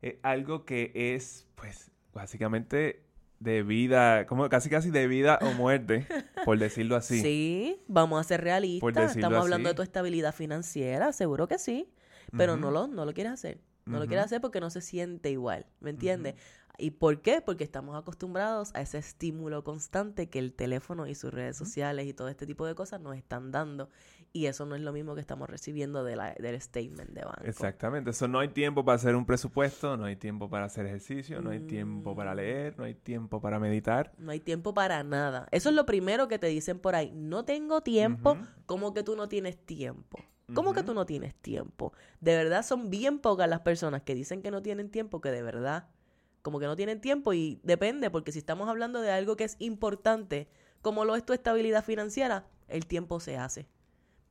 [0.02, 3.02] es algo que es, pues, básicamente
[3.40, 6.06] de vida, como casi casi de vida o muerte,
[6.44, 7.20] por decirlo así.
[7.20, 8.80] Sí, vamos a ser realistas.
[9.16, 11.90] Estamos hablando de tu estabilidad financiera, seguro que sí.
[12.36, 13.60] Pero no, lo, no lo quieres hacer.
[13.86, 16.34] No lo quieres hacer porque no se siente igual, ¿me entiendes?
[16.78, 17.40] ¿Y por qué?
[17.42, 22.14] Porque estamos acostumbrados a ese estímulo constante que el teléfono y sus redes sociales y
[22.14, 23.90] todo este tipo de cosas nos están dando.
[24.36, 27.44] Y eso no es lo mismo que estamos recibiendo de la, del statement de banco.
[27.44, 28.10] Exactamente.
[28.10, 31.50] Eso no hay tiempo para hacer un presupuesto, no hay tiempo para hacer ejercicio, no
[31.50, 32.36] hay tiempo para Mm.
[32.36, 34.12] leer, no hay tiempo para meditar.
[34.18, 35.46] No hay tiempo para nada.
[35.52, 37.12] Eso es lo primero que te dicen por ahí.
[37.14, 38.32] No tengo tiempo.
[38.32, 38.44] Ujú.
[38.66, 40.18] ¿Cómo que tú no tienes tiempo?
[40.52, 41.92] ¿Cómo que tú no tienes tiempo?
[42.20, 45.42] De verdad son bien pocas las personas que dicen que no tienen tiempo, que de
[45.42, 45.86] verdad,
[46.42, 49.54] como que no tienen tiempo y depende, porque si estamos hablando de algo que es
[49.60, 50.48] importante,
[50.82, 53.68] como lo es tu estabilidad financiera, el tiempo se hace.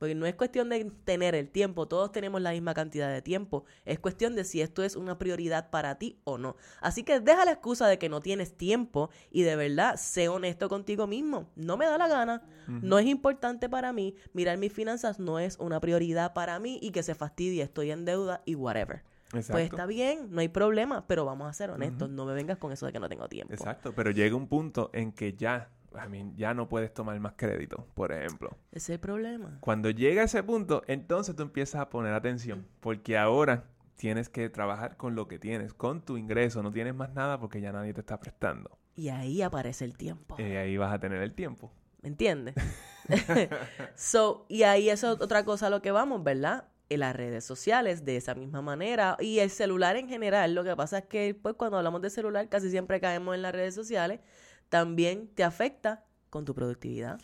[0.04, 3.64] Porque no es cuestión de tener el tiempo, todos tenemos la misma cantidad de tiempo.
[3.86, 6.56] Es cuestión de si esto es una prioridad para ti o no.
[6.82, 10.68] Así que deja la excusa de que no tienes tiempo y de verdad sé honesto
[10.68, 11.48] contigo mismo.
[11.56, 15.56] No me da la gana, no es importante para mí, mirar mis finanzas no es
[15.58, 19.04] una prioridad para mí y que se fastidie, estoy en deuda y whatever.
[19.30, 22.72] Pues está bien, no hay problema, pero vamos a ser honestos, no me vengas con
[22.72, 23.54] eso de que no tengo tiempo.
[23.54, 27.34] Exacto, pero llega un punto en que ya, I mean, ya no puedes tomar más
[27.36, 28.50] crédito, por ejemplo.
[28.72, 29.58] Ese es el problema.
[29.60, 33.64] Cuando llega ese punto, entonces tú empiezas a poner atención, porque ahora
[33.96, 37.60] tienes que trabajar con lo que tienes, con tu ingreso, no tienes más nada porque
[37.60, 38.78] ya nadie te está prestando.
[38.94, 40.36] Y ahí aparece el tiempo.
[40.38, 41.72] Y ahí vas a tener el tiempo.
[42.02, 42.54] ¿Me entiendes?
[43.94, 46.68] so, y ahí eso es otra cosa a lo que vamos, ¿verdad?
[46.88, 49.16] En las redes sociales, de esa misma manera.
[49.20, 52.48] Y el celular en general, lo que pasa es que, pues, cuando hablamos de celular,
[52.48, 54.20] casi siempre caemos en las redes sociales.
[54.68, 57.20] También te afecta con tu productividad.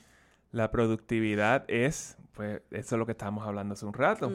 [0.53, 4.33] La productividad es, pues, eso es lo que estábamos hablando hace un rato.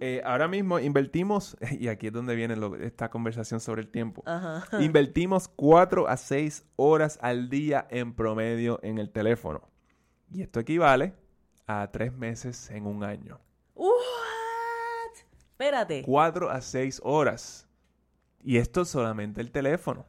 [0.00, 4.22] Eh, ahora mismo invertimos, y aquí es donde viene lo- esta conversación sobre el tiempo.
[4.26, 4.62] Ajá.
[4.82, 9.62] Invertimos 4 a 6 horas al día en promedio en el teléfono.
[10.30, 11.14] Y esto equivale
[11.66, 13.40] a 3 meses en un año.
[13.74, 13.92] ¿What?
[15.50, 16.02] Espérate.
[16.04, 17.66] 4 a 6 horas.
[18.42, 20.06] Y esto es solamente el teléfono.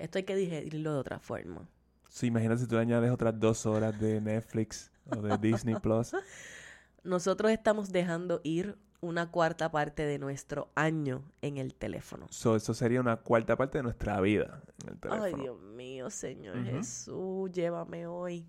[0.00, 1.68] Esto hay que digerirlo de otra forma.
[2.08, 6.12] So, imagínate si tú le añades otras 2 horas de Netflix o de Disney Plus.
[7.04, 12.26] Nosotros estamos dejando ir una cuarta parte de nuestro año en el teléfono.
[12.30, 15.24] So, eso sería una cuarta parte de nuestra vida en el teléfono.
[15.24, 16.64] Ay, Dios mío, Señor.
[16.64, 18.46] Jesús, llévame hoy.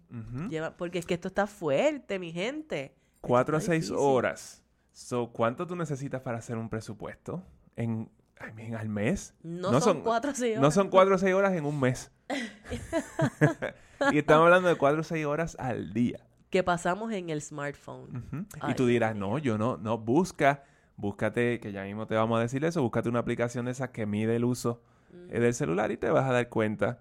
[0.50, 2.96] Lleva, porque es que esto está fuerte, mi gente.
[3.22, 3.98] 4 a está 6 difícil.
[4.00, 4.64] horas.
[4.94, 7.44] So, ¿cuánto tú necesitas para hacer un presupuesto?
[7.76, 8.10] En,
[8.56, 9.34] Mean, al mes.
[9.44, 10.74] No, No son, cuatro o seis No horas.
[10.74, 12.12] son 4 o 6 horas en un mes.
[14.12, 16.20] y estamos hablando de 4 o 6 horas al día.
[16.50, 18.48] Que pasamos en el smartphone.
[18.60, 20.64] Ay, y tú dirás, no, yo no, no, busca,
[20.98, 24.06] búscate, que ya mismo te vamos a decir eso, búscate una aplicación de esas que
[24.06, 24.82] mide el uso
[25.30, 27.00] eh, del celular y te vas a dar cuenta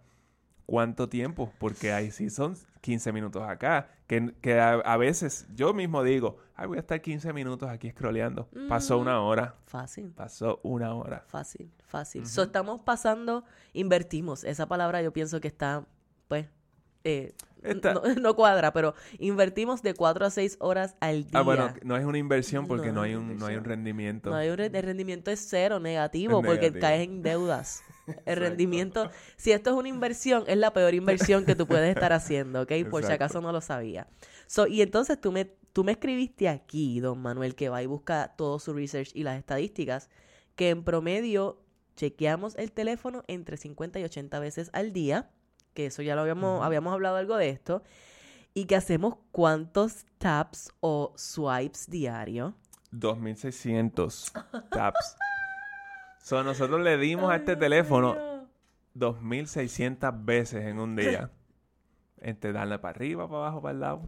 [0.71, 5.75] cuánto tiempo, porque ahí sí son 15 minutos acá, que, que a, a veces yo
[5.75, 8.49] mismo digo, ay, voy a estar 15 minutos aquí scrolleando.
[8.69, 9.03] Pasó Mm.
[9.03, 10.13] una hora, Fácil.
[10.17, 11.25] pasó una hora.
[11.27, 12.23] Fácil, fácil.
[12.23, 12.31] Ujú.
[12.31, 14.45] So, estamos pasando, invertimos.
[14.45, 15.85] Esa palabra yo pienso que está,
[16.29, 16.47] pues,
[17.05, 21.31] eh, No, no cuadra, pero invertimos de 4 a 6 horas al día.
[21.41, 24.31] Ah, bueno, no es una inversión porque No hay un, no hay un rendimiento.
[24.31, 26.81] No hay un el rendimiento es cero, negativo, Es porque negativo.
[26.81, 27.83] caes en deudas.
[28.25, 32.13] El rendimiento, si esto es una inversión, es la peor inversión que tú puedes estar
[32.13, 32.73] haciendo, ¿ok?
[32.91, 34.07] Por si acaso no lo sabía.
[34.47, 38.35] So, y entonces tú me, tú me escribiste aquí, don Manuel, que va y busca
[38.37, 40.09] todo su research y las estadísticas,
[40.57, 41.63] que en promedio
[41.97, 45.31] chequeamos el teléfono entre 50 y 80 veces al día,
[45.75, 47.83] que eso ya lo habíamos, habíamos hablado algo de esto,
[48.55, 52.55] y que hacemos cuántos taps o swipes diario.
[52.91, 54.33] 2600
[54.71, 55.17] taps.
[56.23, 58.49] So, nosotros le dimos a este teléfono mío.
[58.95, 61.31] 2600 veces en un día.
[62.21, 64.03] Entre darle para arriba, para abajo, para el lado.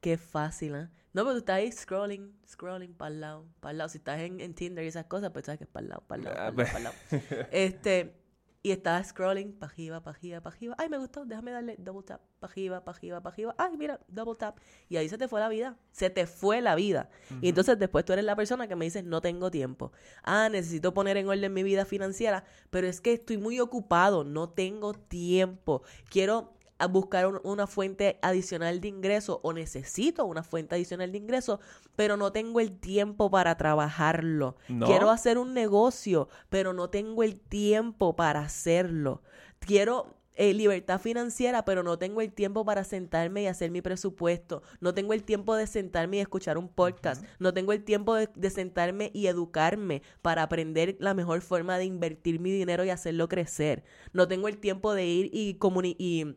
[0.00, 0.88] Qué fácil, ¿eh?
[1.14, 3.88] No, pero tú estás ahí scrolling, scrolling para el lado, para el lado.
[3.88, 6.02] Si estás en, en Tinder y esas cosas, pues sabes que es para el lado,
[6.06, 7.22] para el lado, Ah, para el lado, pues.
[7.22, 7.48] para el lado.
[7.50, 8.14] Este,
[8.62, 10.74] y estás scrolling arriba, para arriba.
[10.78, 13.54] Ay, me gustó, déjame darle double tap, arriba, para arriba.
[13.56, 14.58] Ay, mira, double tap.
[14.88, 17.08] Y ahí se te fue la vida, se te fue la vida.
[17.40, 19.92] Y entonces después tú eres la persona que me dices, no tengo tiempo.
[20.24, 24.48] Ah, necesito poner en orden mi vida financiera, pero es que estoy muy ocupado, no
[24.48, 25.82] tengo tiempo.
[26.10, 31.18] Quiero a buscar un- una fuente adicional de ingreso o necesito una fuente adicional de
[31.18, 31.60] ingreso,
[31.96, 34.56] pero no tengo el tiempo para trabajarlo.
[34.68, 34.86] No.
[34.86, 39.22] Quiero hacer un negocio, pero no tengo el tiempo para hacerlo.
[39.60, 44.62] Quiero eh, libertad financiera, pero no tengo el tiempo para sentarme y hacer mi presupuesto.
[44.80, 47.24] No tengo el tiempo de sentarme y escuchar un podcast.
[47.40, 51.86] No tengo el tiempo de, de sentarme y educarme para aprender la mejor forma de
[51.86, 53.82] invertir mi dinero y hacerlo crecer.
[54.12, 56.36] No tengo el tiempo de ir y comunicar y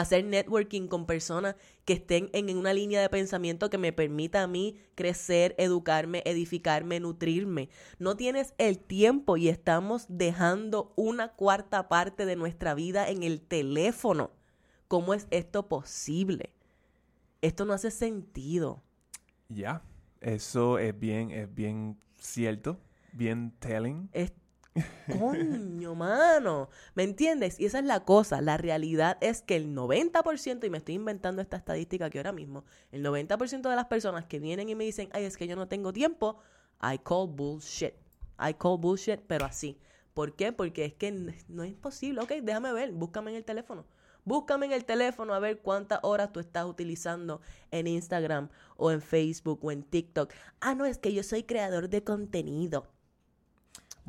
[0.00, 4.46] hacer networking con personas que estén en una línea de pensamiento que me permita a
[4.46, 7.68] mí crecer, educarme, edificarme, nutrirme.
[7.98, 13.40] No tienes el tiempo y estamos dejando una cuarta parte de nuestra vida en el
[13.40, 14.30] teléfono.
[14.88, 16.50] ¿Cómo es esto posible?
[17.42, 18.82] Esto no hace sentido.
[19.48, 19.82] Ya.
[20.20, 22.78] Eso es bien, es bien cierto.
[23.12, 24.08] Bien telling.
[24.12, 24.32] Es
[25.18, 26.68] coño, mano.
[26.94, 27.58] ¿Me entiendes?
[27.58, 28.40] Y esa es la cosa.
[28.40, 32.64] La realidad es que el 90%, y me estoy inventando esta estadística que ahora mismo,
[32.92, 35.68] el 90% de las personas que vienen y me dicen, ay, es que yo no
[35.68, 36.38] tengo tiempo,
[36.82, 37.94] I call bullshit.
[38.38, 39.78] I call bullshit, pero así.
[40.14, 40.52] ¿Por qué?
[40.52, 41.12] Porque es que
[41.48, 42.20] no es posible.
[42.20, 43.86] Ok, déjame ver, búscame en el teléfono.
[44.24, 49.00] Búscame en el teléfono a ver cuántas horas tú estás utilizando en Instagram o en
[49.00, 50.32] Facebook o en TikTok.
[50.60, 52.86] Ah, no, es que yo soy creador de contenido.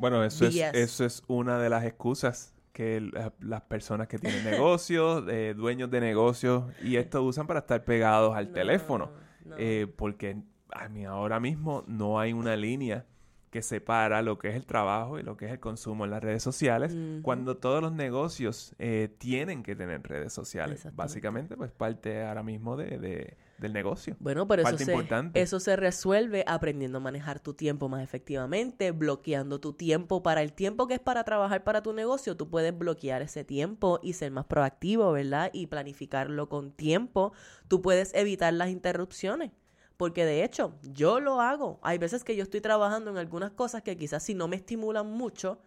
[0.00, 4.42] Bueno, eso es, eso es una de las excusas que la- las personas que tienen
[4.74, 9.10] negocios, eh, dueños de negocios, y esto usan para estar pegados al No, teléfono.
[9.44, 9.56] no.
[9.58, 10.36] Eh, porque
[10.72, 13.04] a mí ahora mismo no hay una línea
[13.50, 16.22] que separa lo que es el trabajo y lo que es el consumo en las
[16.22, 20.86] redes sociales, cuando todos los negocios eh, tienen que tener redes sociales.
[20.94, 24.16] Básicamente, pues parte ahora mismo de, de- del negocio.
[24.18, 25.40] Bueno, pero eso se, importante.
[25.40, 30.52] eso se resuelve aprendiendo a manejar tu tiempo más efectivamente, bloqueando tu tiempo para el
[30.52, 32.36] tiempo que es para trabajar para tu negocio.
[32.36, 35.50] Tú puedes bloquear ese tiempo y ser más proactivo, ¿verdad?
[35.52, 37.32] Y planificarlo con tiempo.
[37.68, 39.52] Tú puedes evitar las interrupciones.
[39.96, 41.78] Porque de hecho, yo lo hago.
[41.82, 45.06] Hay veces que yo estoy trabajando en algunas cosas que quizás si no me estimulan
[45.06, 45.60] mucho,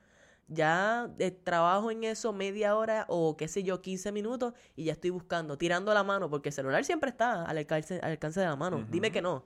[0.48, 4.94] ya eh, trabajo en eso media hora o qué sé yo, 15 minutos y ya
[4.94, 8.46] estoy buscando, tirando la mano, porque el celular siempre está al alcance, al alcance de
[8.46, 8.86] la mano.
[8.90, 9.46] Dime que no.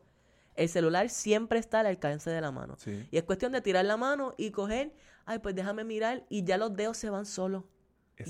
[0.55, 2.75] El celular siempre está al alcance de la mano.
[2.77, 3.07] Sí.
[3.11, 4.91] Y es cuestión de tirar la mano y coger,
[5.25, 7.63] ay, pues déjame mirar y ya los dedos se van solos.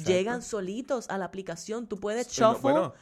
[0.05, 1.87] Llegan solitos a la aplicación.
[1.87, 2.93] Tú puedes Bueno, shuffle, bueno,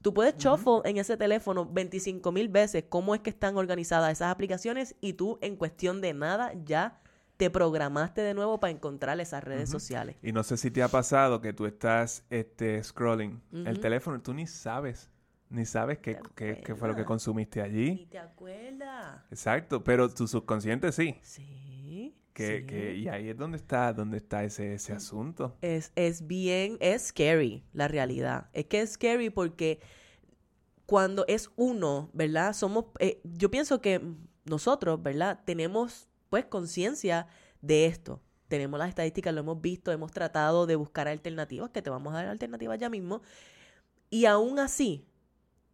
[0.00, 4.32] tú puedes shuffle en ese teléfono 25 mil veces cómo es que están organizadas esas
[4.32, 7.01] aplicaciones y tú en cuestión de nada ya
[7.42, 10.14] te programaste de nuevo para encontrar esas redes sociales.
[10.22, 14.20] Y no sé si te ha pasado que tú estás este, scrolling el teléfono y
[14.20, 15.10] tú ni sabes,
[15.50, 18.06] ni sabes qué, qué- qué fue lo que consumiste ¿Y allí.
[18.10, 19.22] te acuerdas?
[19.30, 21.16] Exacto, pero tu subconsciente sí.
[21.22, 22.14] Sí.
[22.32, 22.66] Que, sí.
[22.66, 25.56] que, y ahí es donde está, donde está ese, ese asunto.
[25.62, 28.50] Es, es bien, es scary la realidad.
[28.52, 29.80] Es que es scary porque
[30.86, 32.52] cuando es uno, ¿verdad?
[32.52, 34.00] Somos, eh, yo pienso que
[34.44, 35.40] nosotros, ¿verdad?
[35.44, 37.26] Tenemos pues conciencia
[37.60, 38.22] de esto.
[38.48, 42.16] Tenemos las estadísticas, lo hemos visto, hemos tratado de buscar alternativas, que te vamos a
[42.16, 43.20] dar alternativas ya mismo.
[44.08, 45.04] Y aún así,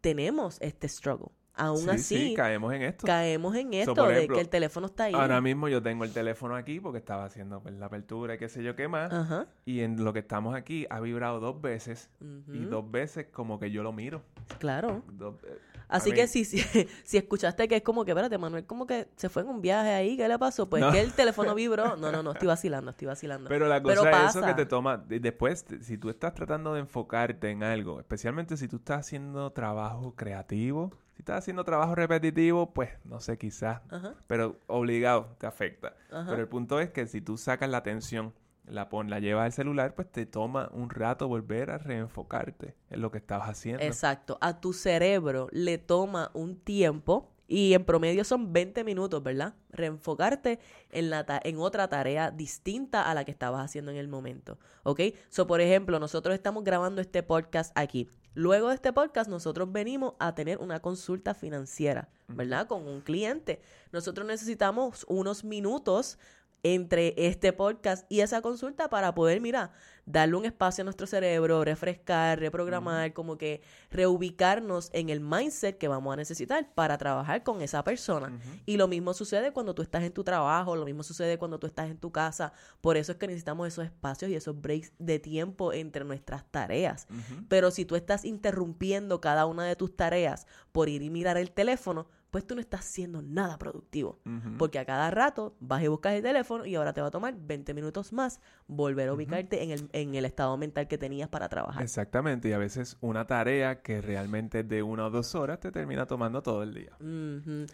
[0.01, 1.29] tenemos este struggle.
[1.53, 3.07] aún Sí, así sí, caemos en esto.
[3.07, 5.13] caemos en esto de que el teléfono está ahí.
[5.13, 8.49] Ahora mismo yo tengo el teléfono aquí porque estaba haciendo pues, la apertura y qué
[8.49, 9.13] sé yo qué más.
[9.13, 9.47] Ajá.
[9.63, 12.09] Y en lo que estamos aquí ha vibrado dos veces
[12.51, 14.23] y dos veces como que yo lo miro.
[14.57, 15.03] Claro.
[15.21, 15.57] Eh,
[15.89, 16.59] Así que si, si,
[17.03, 19.89] si escuchaste que es como que, espérate, Manuel, como que se fue en un viaje
[19.89, 20.69] ahí, ¿qué le pasó?
[20.69, 20.91] Pues No.
[20.91, 21.97] que el teléfono vibró.
[21.97, 23.49] No, no, no, estoy vacilando, estoy vacilando.
[23.49, 24.47] Pero la Pero cosa es eso pasa.
[24.55, 24.97] que te toma.
[24.97, 29.51] de- Después, si tú estás tratando de enfocarte en algo, especialmente si tú estás haciendo
[29.51, 33.81] trabajo creativo, si estás haciendo trabajo repetitivo, pues no sé, quizás.
[33.89, 35.95] Ajá, Pero obligado te afecta.
[36.11, 36.25] ajá.
[36.29, 38.33] Pero el punto es que si tú sacas la atención,
[38.69, 43.01] la pon, la llevas al celular, pues te toma un rato volver a reenfocarte en
[43.01, 43.83] lo que estabas haciendo.
[43.83, 44.37] Exacto.
[44.41, 49.55] A tu cerebro le toma un tiempo y en promedio son 20 minutos, ¿verdad?
[49.71, 50.59] Reenfocarte
[50.91, 54.59] en, la ta- en otra tarea distinta a la que estabas haciendo en el momento,
[54.83, 55.01] ¿ok?
[55.29, 58.07] So, por ejemplo, nosotros estamos grabando este podcast aquí.
[58.35, 62.67] Luego de este podcast, nosotros venimos a tener una consulta financiera, ¿verdad?
[62.67, 63.59] Con un cliente.
[63.91, 66.19] Nosotros necesitamos unos minutos
[66.63, 69.71] entre este podcast y esa consulta para poder, mira,
[70.09, 75.87] darle un espacio a nuestro cerebro, refrescar, reprogramar, como que reubicarnos en el mindset que
[75.87, 78.39] vamos a necesitar para trabajar con esa persona.
[78.65, 81.67] Y lo mismo sucede cuando tú estás en tu trabajo, lo mismo sucede cuando tú
[81.67, 82.53] estás en tu casa.
[82.81, 87.07] Por eso es que necesitamos esos espacios y esos breaks de tiempo entre nuestras tareas.
[87.47, 91.51] Pero si tú estás interrumpiendo cada una de tus tareas por ir y mirar el
[91.51, 94.19] teléfono, pues tú no estás haciendo nada productivo.
[94.57, 97.35] Porque a cada rato vas y buscas el teléfono y ahora te va a tomar
[97.35, 101.49] 20 minutos más volver a ubicarte en, el, en el estado mental que tenías para
[101.49, 101.81] trabajar.
[101.81, 105.71] Exactamente, y a veces una tarea que realmente es de una o dos horas te
[105.71, 106.95] termina tomando todo el día.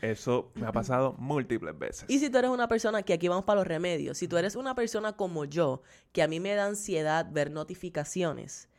[0.02, 2.06] Eso me ha pasado múltiples veces.
[2.10, 4.56] Y si tú eres una persona, que aquí vamos para los remedios, si tú eres
[4.56, 5.82] una persona como yo,
[6.12, 8.70] que a mí me da ansiedad ver notificaciones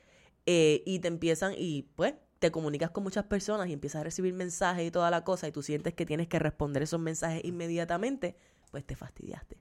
[0.46, 4.34] eh, y te empiezan y pues te comunicas con muchas personas y empiezas a recibir
[4.34, 8.36] mensajes y toda la cosa y tú sientes que tienes que responder esos mensajes inmediatamente,
[8.70, 9.58] pues te fastidiaste.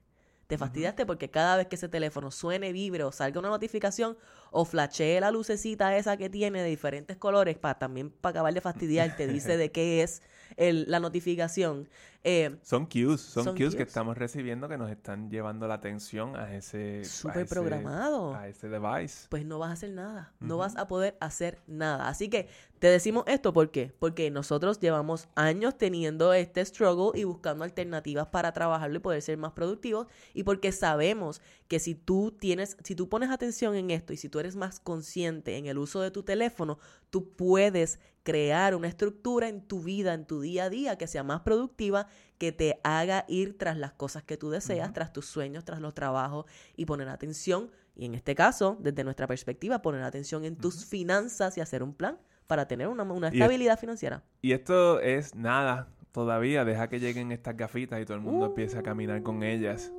[0.47, 4.15] Te fastidiaste porque cada vez que ese teléfono suene, vibre o salga una notificación
[4.51, 8.61] o flashee la lucecita esa que tiene de diferentes colores para también para acabar de
[8.61, 10.21] fastidiar, te dice de qué es
[10.57, 11.87] el- la notificación.
[12.27, 16.35] Eh, Son cues, son, Son cues, que estamos recibiendo que nos están llevando la atención
[16.35, 18.33] a ese, a Súper ese- programado.
[18.33, 19.27] a ese device.
[19.29, 22.07] pues no vas a hacer nada, no vas a poder hacer nada.
[22.09, 22.47] Así que
[22.79, 23.93] te decimos esto ¿por qué?
[23.99, 29.37] Porque nosotros llevamos años teniendo este struggle y buscando alternativas para trabajarlo y poder ser
[29.37, 34.13] más productivos y porque sabemos que si tú tienes, si tú pones atención en esto
[34.13, 36.79] y si tú eres más consciente en el uso de tu teléfono,
[37.11, 41.23] tú puedes crear una estructura en tu vida, en tu día a día que sea
[41.23, 42.07] más productiva,
[42.37, 45.93] que te haga ir tras las cosas que tú deseas, tras tus sueños, tras los
[45.93, 46.45] trabajos
[46.75, 51.57] y poner atención y en este caso, desde nuestra perspectiva, poner atención en tus finanzas
[51.57, 52.17] y hacer un plan
[52.47, 54.23] para tener una, una Y es- estabilidad financiera.
[54.41, 56.65] Y esto es nada todavía.
[56.65, 59.93] Deja que lleguen estas gafitas y todo el mundo empiece a caminar con ellas.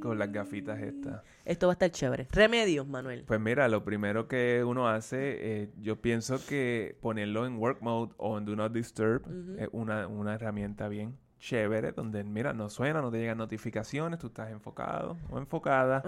[0.00, 1.22] Con las gafitas estas.
[1.44, 2.28] Esto va a estar chévere.
[2.30, 3.24] Remedios, Manuel.
[3.26, 8.12] Pues mira, lo primero que uno hace, eh, yo pienso que ponerlo en work mode
[8.16, 9.22] o en do not disturb
[9.58, 14.28] es una, una herramienta bien chévere donde, mira, no suena, no te llegan notificaciones, tú
[14.28, 16.02] estás enfocado o enfocada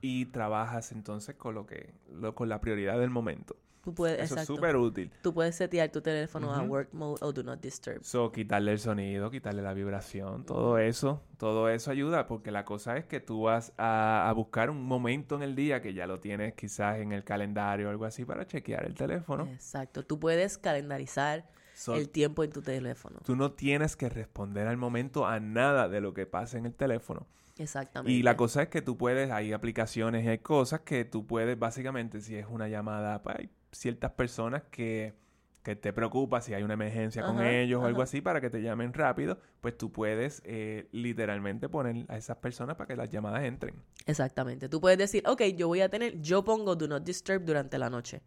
[0.00, 3.56] y trabajas entonces con lo que, lo, con la prioridad del momento.
[3.82, 5.10] Tú puedes, Eso es súper útil.
[5.22, 8.04] Tú puedes setear tu teléfono a work mode o do not disturb.
[8.04, 12.98] So, quitarle el sonido, quitarle la vibración, todo eso, todo eso ayuda porque la cosa
[12.98, 16.20] es que tú vas a, a buscar un momento en el día que ya lo
[16.20, 19.46] tienes quizás en el calendario o algo así para chequear el teléfono.
[19.46, 20.04] Exacto.
[20.04, 23.20] Tú puedes calendarizar So, el tiempo en tu teléfono.
[23.24, 26.74] tú no tienes que responder al momento a nada de lo que pasa en el
[26.74, 27.26] teléfono.
[27.56, 28.12] Exactamente.
[28.12, 31.58] Y la cosa es que tú puedes, hay aplicaciones y hay cosas que tú puedes,
[31.58, 35.14] básicamente, si es una llamada, pues, ciertas personas que,
[35.62, 38.50] que te preocupa si hay una emergencia con Ajá, ellos o algo así para que
[38.50, 43.10] te llamen rápido, pues tú puedes eh, literalmente poner a esas personas para que las
[43.10, 43.74] llamadas entren.
[44.06, 44.68] Exactamente.
[44.68, 47.90] Tú puedes decir, ok, yo voy a tener, yo pongo Do Not Disturb durante la
[47.90, 48.22] noche.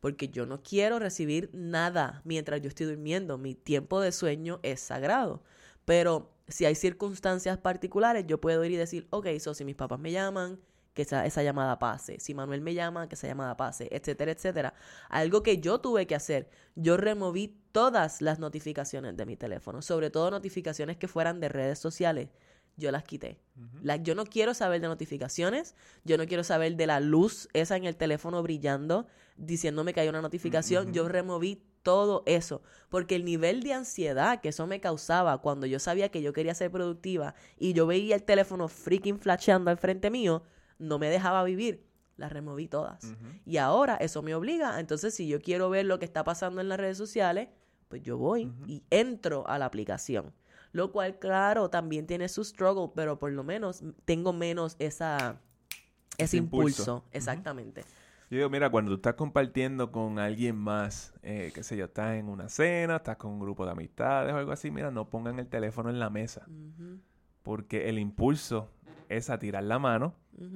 [0.00, 3.36] Porque yo no quiero recibir nada mientras yo estoy durmiendo.
[3.36, 5.42] Mi tiempo de sueño es sagrado.
[5.84, 9.98] Pero si hay circunstancias particulares, yo puedo ir y decir, ok, so si mis papás
[9.98, 10.60] me llaman,
[10.98, 12.18] que esa, esa llamada pase.
[12.18, 14.74] Si Manuel me llama, que esa llamada pase, etcétera, etcétera.
[15.08, 20.10] Algo que yo tuve que hacer, yo removí todas las notificaciones de mi teléfono, sobre
[20.10, 22.30] todo notificaciones que fueran de redes sociales.
[22.76, 23.38] Yo las quité.
[24.02, 27.84] Yo no quiero saber de notificaciones, yo no quiero saber de la luz esa en
[27.84, 30.92] el teléfono brillando, diciéndome que hay una notificación.
[30.92, 35.78] Yo removí todo eso, porque el nivel de ansiedad que eso me causaba cuando yo
[35.78, 40.10] sabía que yo quería ser productiva y yo veía el teléfono freaking flasheando al frente
[40.10, 40.42] mío,
[40.78, 41.86] no me dejaba vivir.
[42.16, 43.14] Las removí todas.
[43.44, 46.68] Y ahora eso me obliga, entonces si yo quiero ver lo que está pasando en
[46.68, 47.48] las redes sociales,
[47.88, 50.32] pues yo voy y entro a la aplicación.
[50.72, 55.40] Lo cual, claro, también tiene su struggle, pero por lo menos tengo menos esa,
[56.18, 57.04] ese, impulso.
[57.12, 57.84] Exactamente.
[58.30, 62.16] Yo digo, mira, cuando tú estás compartiendo con alguien más, eh, qué sé yo, estás
[62.16, 65.38] en una cena, estás con un grupo de amistades o algo así, mira, no pongan
[65.38, 66.46] el teléfono en la mesa.
[67.42, 68.70] Porque el impulso
[69.08, 70.14] es a tirar la mano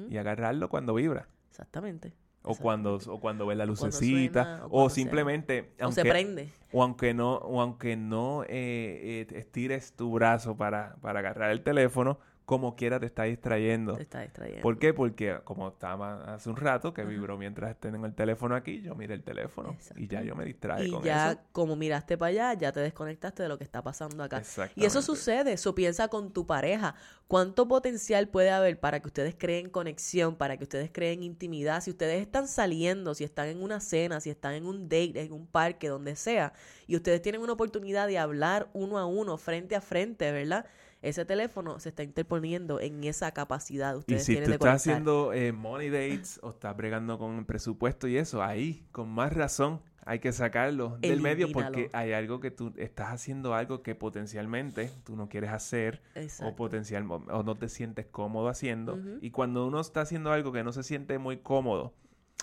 [0.08, 1.28] y agarrarlo cuando vibra.
[1.50, 2.14] Exactamente.
[2.44, 5.74] O cuando, o cuando ve la lucecita, o, simplemente...
[5.80, 6.48] Aunque, o se prende.
[6.72, 11.62] O aunque no, o aunque no eh, eh, estires tu brazo para, para agarrar el
[11.62, 13.94] teléfono, como quiera te está distrayendo.
[13.94, 14.62] Te está distrayendo.
[14.62, 14.92] ¿Por qué?
[14.92, 19.14] Porque como estaba hace un rato que vibró mientras tengo el teléfono aquí, yo miré
[19.14, 21.00] el teléfono y ya yo me distraigo.
[21.00, 24.42] y ya como miraste para allá, ya te desconectaste de lo que está pasando acá.
[24.74, 26.94] Y eso sucede, eso piensa con tu pareja.
[27.28, 31.80] ¿Cuánto potencial puede haber para que ustedes creen conexión, para que ustedes creen intimidad?
[31.80, 35.32] Si ustedes están saliendo, si están en una cena, si están en un date, en
[35.32, 36.52] un parque, donde sea,
[36.86, 40.66] y ustedes tienen una oportunidad de hablar uno a uno, frente a frente, ¿verdad?
[41.02, 43.96] Ese teléfono se está interponiendo en esa capacidad.
[43.96, 48.06] Ustedes y si tú estás haciendo eh, money dates o estás bregando con el presupuesto
[48.06, 52.50] y eso, ahí, con más razón, hay que sacarlo del medio porque hay algo que
[52.50, 56.02] tú estás haciendo algo que potencialmente tú no quieres hacer
[56.40, 58.98] o potencial o no te sientes cómodo haciendo.
[59.20, 61.94] Y cuando uno está haciendo algo que no se siente muy cómodo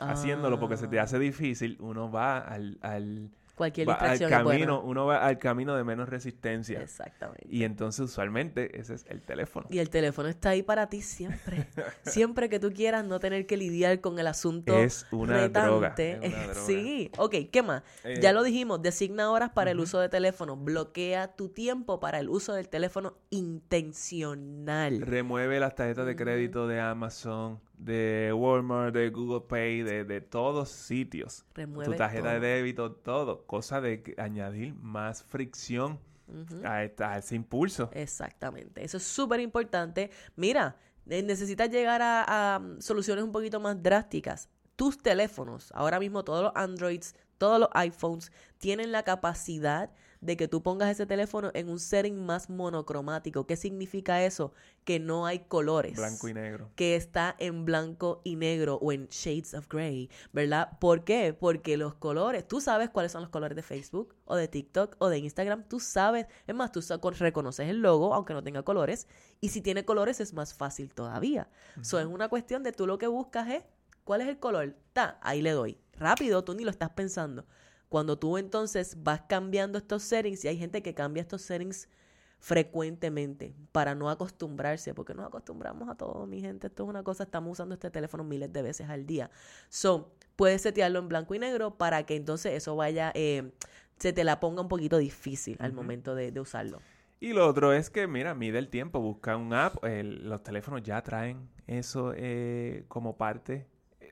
[0.02, 1.20] haciéndolo porque se te hace ah.
[1.20, 3.30] difícil uno va al
[3.60, 6.82] Cualquier distracción al camino, Uno va al camino de menos resistencia.
[6.82, 7.46] Exactamente.
[7.50, 9.68] Y entonces usualmente ese es el teléfono.
[9.70, 11.68] Y el teléfono está ahí para ti siempre.
[12.04, 15.94] siempre que tú quieras no tener que lidiar con el asunto Es una droga.
[16.54, 17.12] Sí.
[17.18, 17.84] Ok, ¿qué más?
[18.06, 20.56] Eh, ya lo dijimos, designa horas para el uso de teléfono.
[20.56, 25.02] Bloquea tu tiempo para el uso del teléfono intencional.
[25.02, 30.70] Remueve las tarjetas de crédito de Amazon de Walmart, de Google Pay, de, de todos
[30.70, 31.46] sitios.
[31.56, 33.46] Remueve tu tarjeta de débito, todo.
[33.50, 36.00] Cosa de añadir más fricción
[36.64, 36.84] a,
[37.18, 37.90] ese impulso.
[37.94, 38.86] Exactamente.
[38.86, 40.12] Eso es súper importante.
[40.36, 44.50] Mira, necesitas llegar a, a mm, soluciones un poquito más drásticas.
[44.76, 49.90] Tus teléfonos, ahora mismo todos los Androids, todos los iPhones, tienen la capacidad
[50.22, 53.48] de que tú pongas ese teléfono en un setting más monocromático.
[53.48, 54.54] ¿Qué significa eso?
[54.84, 55.96] Que no hay colores.
[55.96, 56.72] Blanco y negro.
[56.76, 60.78] Que está en blanco y negro o en shades of gray, ¿verdad?
[60.80, 61.34] ¿Por qué?
[61.34, 65.10] Porque los colores, tú sabes cuáles son los colores de Facebook o de TikTok o
[65.10, 66.82] de Instagram, tú sabes, es más, tú
[67.20, 69.08] reconoces el logo aunque no tenga colores
[69.42, 71.50] y si tiene colores es más fácil todavía.
[71.80, 73.64] Eso es una cuestión de tú lo que buscas es,
[74.04, 74.76] ¿cuál es el color?
[74.94, 75.78] Ta, ahí le doy.
[75.94, 77.46] Rápido, tú ni lo estás pensando.
[77.90, 81.90] Cuando tú entonces vas cambiando estos settings, y hay gente que cambia estos settings
[82.40, 87.24] frecuentemente para no acostumbrarse, porque nos acostumbramos a todo, mi gente, esto es una cosa,
[87.24, 89.30] estamos usando este teléfono miles de veces al día.
[89.70, 93.52] So, puedes setearlo en blanco y negro para que entonces eso vaya, eh,
[93.98, 96.80] se te la ponga un poquito difícil al momento de, usarlo.
[97.20, 101.02] Y lo otro es que, mira, mide el tiempo, busca un app, los teléfonos ya
[101.02, 103.68] traen eso eh, como parte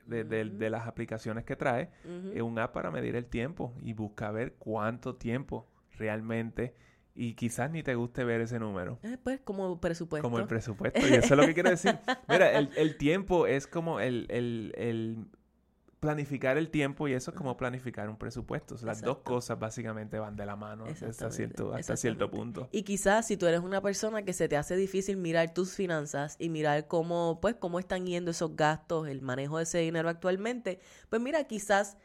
[0.08, 1.90] de, las aplicaciones que trae,
[2.34, 6.74] es un app para medir el tiempo y busca ver cuánto tiempo realmente
[7.18, 9.00] y quizás ni te guste ver ese número.
[9.02, 10.22] Eh, pues como presupuesto.
[10.22, 11.00] Como el presupuesto.
[11.00, 11.98] Y eso es lo que quiero decir.
[12.28, 15.26] Mira, el, el tiempo es como el, el, el,
[16.00, 18.76] planificar el tiempo y eso es como planificar un presupuesto.
[18.82, 22.68] las dos cosas básicamente van de la mano hasta cierto, hasta cierto punto.
[22.70, 26.36] Y quizás si tú eres una persona que se te hace difícil mirar tus finanzas
[26.38, 30.80] y mirar cómo, pues, cómo están yendo esos gastos, el manejo de ese dinero actualmente,
[31.08, 31.96] pues mira, quizás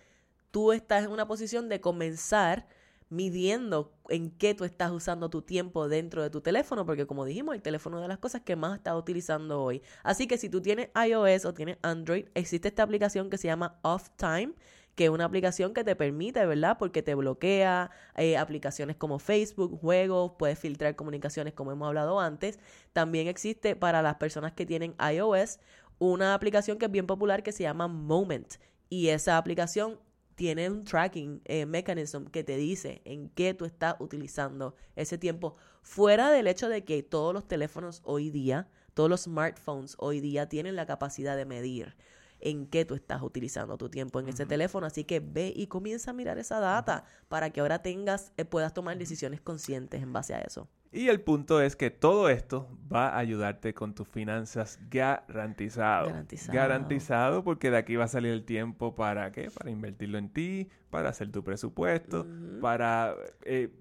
[0.52, 2.68] tú estás en una posición de comenzar
[3.14, 7.56] midiendo en qué tú estás usando tu tiempo dentro de tu teléfono, porque como dijimos,
[7.56, 9.82] el teléfono es de las cosas que más estás utilizando hoy.
[10.04, 13.80] Así que si tú tienes iOS o tienes Android, existe esta aplicación que se llama
[13.84, 14.54] Off Time,
[14.96, 16.78] que es una aplicación que te permite, ¿verdad?
[16.78, 22.60] Porque te bloquea eh, aplicaciones como Facebook, juegos, puedes filtrar comunicaciones como hemos hablado antes.
[22.94, 25.60] También existe para las personas que tienen iOS
[26.00, 28.56] una aplicación que es bien popular que se llama Moment.
[28.90, 30.00] Y esa aplicación
[30.36, 35.56] tiene un tracking eh, mechanism que te dice en qué tú estás utilizando ese tiempo,
[35.82, 40.50] fuera del hecho de que todos los teléfonos hoy día, todos los smartphones hoy día
[40.50, 41.96] tienen la capacidad de medir
[42.40, 44.86] en qué tú estás utilizando tu tiempo en ese teléfono.
[44.86, 48.74] Así que ve y comienza a mirar esa data para que ahora tengas, eh, puedas
[48.74, 50.68] tomar decisiones conscientes en base a eso.
[50.94, 56.08] Y el punto es que todo esto va a ayudarte con tus finanzas garantizado.
[56.08, 56.56] Garantizado.
[56.56, 59.50] Garantizado porque de aquí va a salir el tiempo para qué?
[59.50, 62.28] Para invertirlo en ti, para hacer tu presupuesto,
[62.62, 63.72] para eh,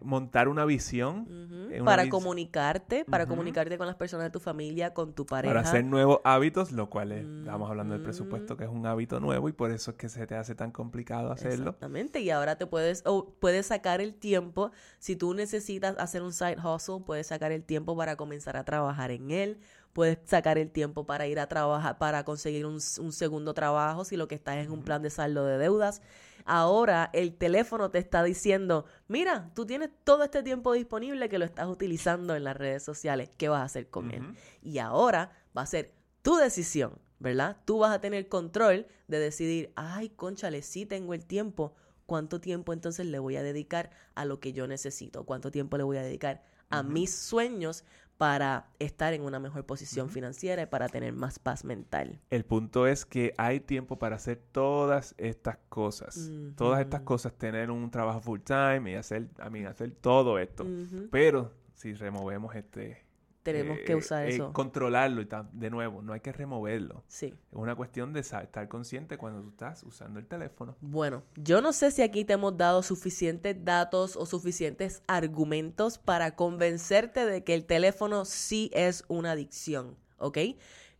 [0.00, 1.26] montar una visión.
[1.70, 5.26] Eh, una Para vis- comunicarte, para comunicarte con las personas de tu familia, con tu
[5.26, 5.52] pareja.
[5.54, 9.20] Para hacer nuevos hábitos, lo cual es, estamos hablando del presupuesto, que es un hábito
[9.20, 11.70] nuevo y por eso es que se te hace tan complicado hacerlo.
[11.70, 16.32] Exactamente, y ahora te puedes, o puedes sacar el tiempo, si tú necesitas hacer un
[16.32, 19.58] side hustle, puedes sacar el tiempo para comenzar a trabajar en él,
[19.92, 24.28] puedes sacar el tiempo para ir a trabajar, para conseguir un, segundo trabajo, si lo
[24.28, 26.02] que estás es un plan de saldo de deudas.
[26.44, 31.44] Ahora el teléfono te está diciendo, mira, tú tienes todo este tiempo disponible que lo
[31.44, 34.34] estás utilizando en las redes sociales, ¿qué vas a hacer con él?
[34.62, 37.58] Y ahora va a ser tu decisión, ¿verdad?
[37.64, 41.74] Tú vas a tener control de decidir, ay, conchale, sí tengo el tiempo.
[42.06, 45.24] ¿Cuánto tiempo entonces le voy a dedicar a lo que yo necesito?
[45.24, 47.84] ¿Cuánto tiempo le voy a dedicar a mis sueños
[48.18, 52.20] para estar en una mejor posición financiera y para tener más paz mental?
[52.30, 56.28] El punto es que hay tiempo para hacer todas estas cosas.
[56.56, 60.66] Todas estas cosas, tener un trabajo full time y hacer, a mí, hacer todo esto.
[61.10, 63.07] Pero si removemos este...
[63.52, 64.52] Tenemos que eh, usar eh, eso.
[64.52, 67.04] Controlarlo y de nuevo, no hay que removerlo.
[67.08, 67.26] Sí.
[67.26, 70.76] Es una cuestión de estar consciente cuando tú estás usando el teléfono.
[70.80, 76.34] Bueno, yo no sé si aquí te hemos dado suficientes datos o suficientes argumentos para
[76.34, 80.38] convencerte de que el teléfono sí es una adicción, ¿ok?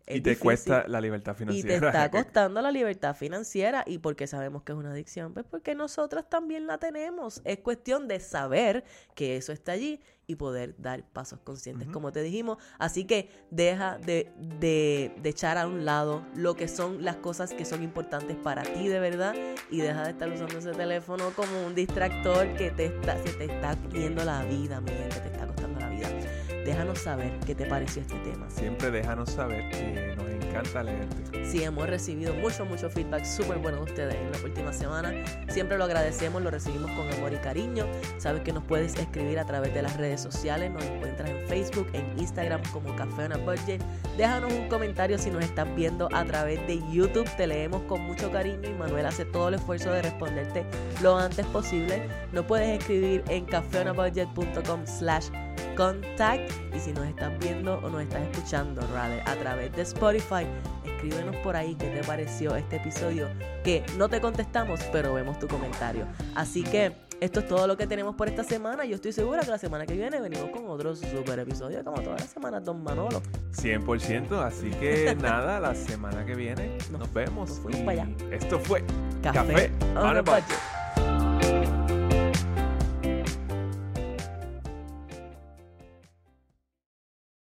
[0.09, 0.42] Es y te difícil.
[0.42, 1.88] cuesta la libertad Y te financiera.
[1.88, 3.84] está costando la libertad financiera.
[3.86, 5.34] ¿Y por qué sabemos que es una adicción?
[5.34, 7.42] Pues porque nosotros también la tenemos.
[7.44, 8.84] Es cuestión de saber
[9.14, 12.59] que eso está allí y poder dar pasos conscientes, como te dijimos.
[12.78, 17.54] Así que deja de, de, de echar a un lado lo que son las cosas
[17.54, 19.36] que son importantes para ti de verdad
[19.70, 23.44] y deja de estar usando ese teléfono como un distractor que te está, se te
[23.46, 25.78] está yendo la vida, mi gente, te está costando la vida.
[26.68, 28.44] Déjanos saber qué te pareció este tema.
[28.50, 31.46] Siempre déjanos saber que nos encanta leerte.
[31.46, 35.10] Sí, hemos recibido mucho, mucho feedback súper bueno de ustedes en la última semana.
[35.48, 37.86] Siempre lo agradecemos, lo recibimos con amor y cariño.
[38.18, 40.70] Sabes que nos puedes escribir a través de las redes sociales.
[40.70, 43.82] Nos encuentras en Facebook, en Instagram como Café on a Budget.
[44.18, 47.34] Déjanos un comentario si nos estás viendo a través de YouTube.
[47.38, 50.66] Te leemos con mucho cariño y Manuel hace todo el esfuerzo de responderte
[51.00, 52.06] lo antes posible.
[52.32, 55.30] Nos puedes escribir en cafeonabudget.com slash
[55.76, 60.46] contact y si nos estás viendo o nos estás escuchando rather, a través de Spotify
[60.84, 63.28] escríbenos por ahí qué te pareció este episodio
[63.64, 67.86] que no te contestamos pero vemos tu comentario así que esto es todo lo que
[67.88, 70.94] tenemos por esta semana yo estoy segura que la semana que viene venimos con otro
[70.94, 73.20] super episodio como todas las semanas Don Manolo
[73.56, 74.32] 100%.
[74.44, 77.48] Así que nada, la semana que viene nos, Nos- vemos.
[77.48, 78.09] nos fuimos para allá.
[78.30, 78.84] Esto fue
[79.22, 80.44] Café, on a budget.
[81.42, 81.78] budget.